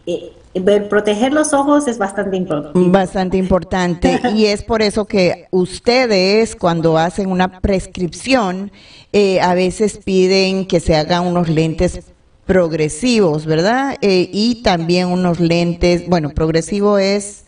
eh, 0.06 0.32
proteger 0.88 1.32
los 1.32 1.52
ojos 1.52 1.88
es 1.88 1.98
bastante 1.98 2.36
importante. 2.36 2.78
Bastante 2.90 3.36
importante 3.36 4.20
y 4.34 4.46
es 4.46 4.62
por 4.62 4.82
eso 4.82 5.04
que 5.04 5.46
ustedes 5.50 6.56
cuando 6.56 6.98
hacen 6.98 7.30
una 7.30 7.60
prescripción 7.60 8.70
eh, 9.12 9.40
a 9.40 9.54
veces 9.54 9.98
piden 10.04 10.66
que 10.66 10.80
se 10.80 10.94
hagan 10.94 11.26
unos 11.26 11.48
lentes 11.48 12.00
progresivos, 12.44 13.46
¿verdad? 13.46 13.96
Eh, 14.00 14.28
y 14.32 14.62
también 14.62 15.08
unos 15.08 15.38
lentes, 15.40 16.08
bueno, 16.08 16.30
progresivo 16.30 16.98
es... 16.98 17.44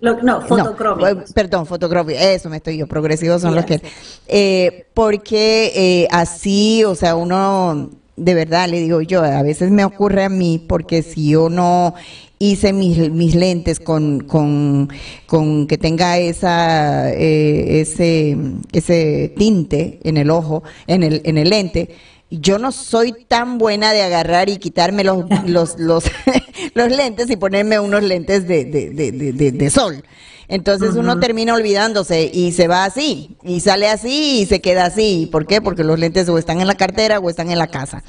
no, 0.00 0.42
fotocrómicos. 0.42 1.32
perdón, 1.32 1.66
fotocrómicos, 1.66 2.22
eso 2.22 2.50
me 2.50 2.58
estoy 2.58 2.76
yo, 2.76 2.86
progresivos 2.86 3.42
son 3.42 3.54
los 3.54 3.64
que... 3.64 3.80
Eh, 4.28 4.86
porque 4.94 6.06
así, 6.10 6.84
o 6.84 6.94
sea, 6.94 7.16
uno 7.16 7.90
de 8.20 8.34
verdad 8.34 8.68
le 8.68 8.80
digo 8.80 9.00
yo, 9.00 9.24
a 9.24 9.42
veces 9.42 9.70
me 9.70 9.84
ocurre 9.84 10.24
a 10.24 10.28
mí 10.28 10.62
porque 10.68 11.02
si 11.02 11.30
yo 11.30 11.48
no 11.48 11.94
hice 12.38 12.72
mis, 12.72 13.10
mis 13.10 13.34
lentes 13.34 13.80
con, 13.80 14.20
con, 14.20 14.88
con 15.26 15.66
que 15.66 15.78
tenga 15.78 16.18
esa, 16.18 17.10
eh, 17.12 17.80
ese, 17.80 18.36
ese 18.72 19.32
tinte 19.36 20.00
en 20.04 20.18
el 20.18 20.30
ojo, 20.30 20.62
en 20.86 21.02
el, 21.02 21.22
en 21.24 21.38
el 21.38 21.48
lente, 21.48 21.90
yo 22.30 22.58
no 22.58 22.72
soy 22.72 23.12
tan 23.26 23.58
buena 23.58 23.92
de 23.92 24.02
agarrar 24.02 24.48
y 24.48 24.58
quitarme 24.58 25.04
los, 25.04 25.24
los, 25.46 25.78
los, 25.78 26.04
los 26.74 26.90
lentes 26.90 27.30
y 27.30 27.36
ponerme 27.36 27.80
unos 27.80 28.02
lentes 28.02 28.46
de, 28.46 28.64
de, 28.64 28.90
de, 28.92 29.52
de 29.52 29.70
sol. 29.70 30.02
Entonces 30.50 30.96
uno 30.96 31.20
termina 31.20 31.54
olvidándose 31.54 32.28
y 32.34 32.50
se 32.50 32.66
va 32.66 32.84
así, 32.84 33.36
y 33.44 33.60
sale 33.60 33.88
así 33.88 34.40
y 34.40 34.46
se 34.46 34.60
queda 34.60 34.84
así. 34.84 35.28
¿Por 35.30 35.46
qué? 35.46 35.60
Porque 35.60 35.84
los 35.84 35.96
lentes 35.96 36.28
o 36.28 36.38
están 36.38 36.60
en 36.60 36.66
la 36.66 36.74
cartera 36.74 37.20
o 37.20 37.30
están 37.30 37.52
en 37.52 37.58
la 37.58 37.68
casa. 37.68 38.02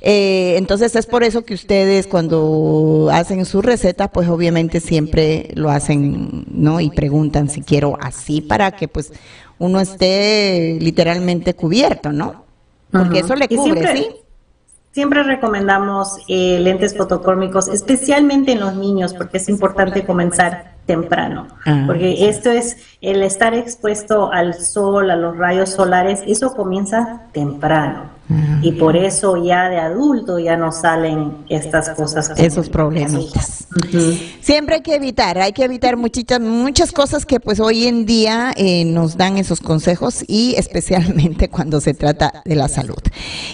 Eh, 0.00 0.54
entonces 0.56 0.96
es 0.96 1.04
por 1.04 1.22
eso 1.22 1.44
que 1.44 1.52
ustedes 1.52 2.06
cuando 2.06 3.10
hacen 3.12 3.44
su 3.44 3.60
receta, 3.60 4.10
pues 4.10 4.26
obviamente 4.28 4.80
siempre 4.80 5.50
lo 5.54 5.68
hacen, 5.70 6.46
¿no? 6.50 6.80
Y 6.80 6.88
preguntan 6.88 7.50
si 7.50 7.60
quiero 7.60 7.98
así 8.00 8.40
para 8.40 8.70
que 8.72 8.88
pues 8.88 9.12
uno 9.58 9.78
esté 9.78 10.78
literalmente 10.80 11.52
cubierto, 11.52 12.10
¿no? 12.10 12.51
Porque 12.92 13.20
eso 13.20 13.34
le 13.34 13.48
cubre, 13.48 13.96
¿sí? 13.96 14.06
Siempre 14.92 15.22
recomendamos 15.22 16.18
eh, 16.28 16.58
lentes 16.60 16.94
fotocórmicos, 16.94 17.68
especialmente 17.68 18.52
en 18.52 18.60
los 18.60 18.74
niños, 18.76 19.14
porque 19.14 19.38
es 19.38 19.48
importante 19.48 20.04
comenzar 20.04 20.74
temprano, 20.84 21.48
ah, 21.64 21.84
porque 21.86 22.28
esto 22.28 22.50
es 22.50 22.76
el 23.02 23.24
estar 23.24 23.52
expuesto 23.52 24.32
al 24.32 24.54
sol, 24.54 25.10
a 25.10 25.16
los 25.16 25.36
rayos 25.36 25.70
solares, 25.70 26.22
eso 26.26 26.54
comienza 26.54 27.22
temprano. 27.32 28.22
Y 28.62 28.72
por 28.72 28.96
eso 28.96 29.42
ya 29.44 29.68
de 29.68 29.78
adulto 29.78 30.38
ya 30.38 30.56
no 30.56 30.72
salen 30.72 31.44
estas 31.48 31.90
cosas. 31.90 32.32
Esos 32.36 32.68
problemitas. 32.68 33.66
Siempre 34.40 34.76
hay 34.76 34.80
que 34.80 34.94
evitar, 34.94 35.38
hay 35.38 35.52
que 35.52 35.64
evitar 35.64 35.96
muchas, 35.96 36.40
muchas 36.40 36.92
cosas 36.92 37.26
que 37.26 37.40
pues 37.40 37.60
hoy 37.60 37.86
en 37.86 38.06
día 38.06 38.52
eh, 38.56 38.84
nos 38.84 39.16
dan 39.16 39.38
esos 39.38 39.60
consejos 39.60 40.24
y 40.26 40.54
especialmente 40.56 41.48
cuando 41.50 41.80
se 41.80 41.94
trata 41.94 42.42
de 42.44 42.54
la 42.54 42.68
salud. 42.68 42.98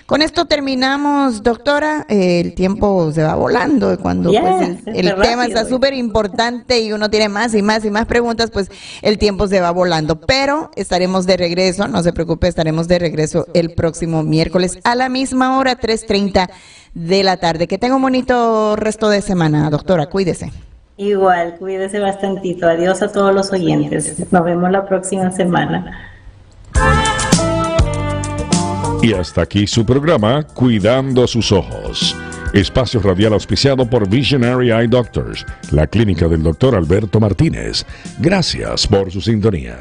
Con 0.05 0.21
esto 0.21 0.45
terminamos, 0.45 1.41
doctora. 1.41 2.05
el 2.09 2.53
tiempo 2.53 3.11
se 3.11 3.23
va 3.23 3.33
volando 3.33 3.97
cuando 3.99 4.29
pues, 4.29 4.77
el, 4.85 5.15
tema 5.15 5.47
está 5.47 5.65
súper 5.65 5.95
importante 5.95 6.79
y 6.79 6.93
uno 6.93 7.09
tiene 7.09 7.27
más 7.27 7.55
y 7.55 7.63
más 7.63 7.83
y 7.85 7.89
más 7.89 8.05
preguntas, 8.05 8.51
pues 8.51 8.69
el 9.01 9.17
tiempo 9.17 9.47
se 9.47 9.61
va 9.61 9.71
volando. 9.71 10.19
Pero 10.19 10.69
estaremos 10.75 11.25
de 11.25 11.37
regreso, 11.37 11.87
no 11.87 12.03
se 12.03 12.13
preocupe, 12.13 12.47
estaremos 12.47 12.87
de 12.87 12.99
regreso 12.99 13.47
el 13.55 13.71
próximo 13.71 14.21
miércoles 14.21 14.77
a 14.83 14.93
la 14.93 15.09
misma 15.09 15.57
hora, 15.57 15.79
3.30 15.79 16.51
de 16.93 17.23
la 17.23 17.37
tarde. 17.37 17.67
Que 17.67 17.79
tenga 17.79 17.95
un 17.95 18.03
bonito 18.03 18.75
resto 18.75 19.09
de 19.09 19.23
semana, 19.23 19.71
doctora. 19.71 20.05
Cuídese. 20.05 20.51
Igual, 20.97 21.55
cuídese 21.57 21.99
bastantito. 21.99 22.67
Adiós 22.67 23.01
a 23.01 23.11
todos 23.11 23.33
los 23.33 23.51
oyentes. 23.51 24.31
Nos 24.31 24.45
vemos 24.45 24.69
la 24.69 24.85
próxima 24.85 25.31
semana. 25.31 26.11
Y 29.05 29.13
hasta 29.13 29.43
aquí 29.43 29.67
su 29.67 29.85
programa 29.85 30.41
Cuidando 30.41 31.27
sus 31.27 31.51
ojos. 31.51 32.17
Espacio 32.53 32.99
radial 32.99 33.33
auspiciado 33.33 33.87
por 33.87 34.09
Visionary 34.09 34.71
Eye 34.71 34.87
Doctors, 34.87 35.45
la 35.69 35.85
clínica 35.85 36.27
del 36.27 36.41
doctor 36.41 36.73
Alberto 36.73 37.19
Martínez. 37.19 37.85
Gracias 38.17 38.87
por 38.87 39.11
su 39.11 39.21
sintonía. 39.21 39.77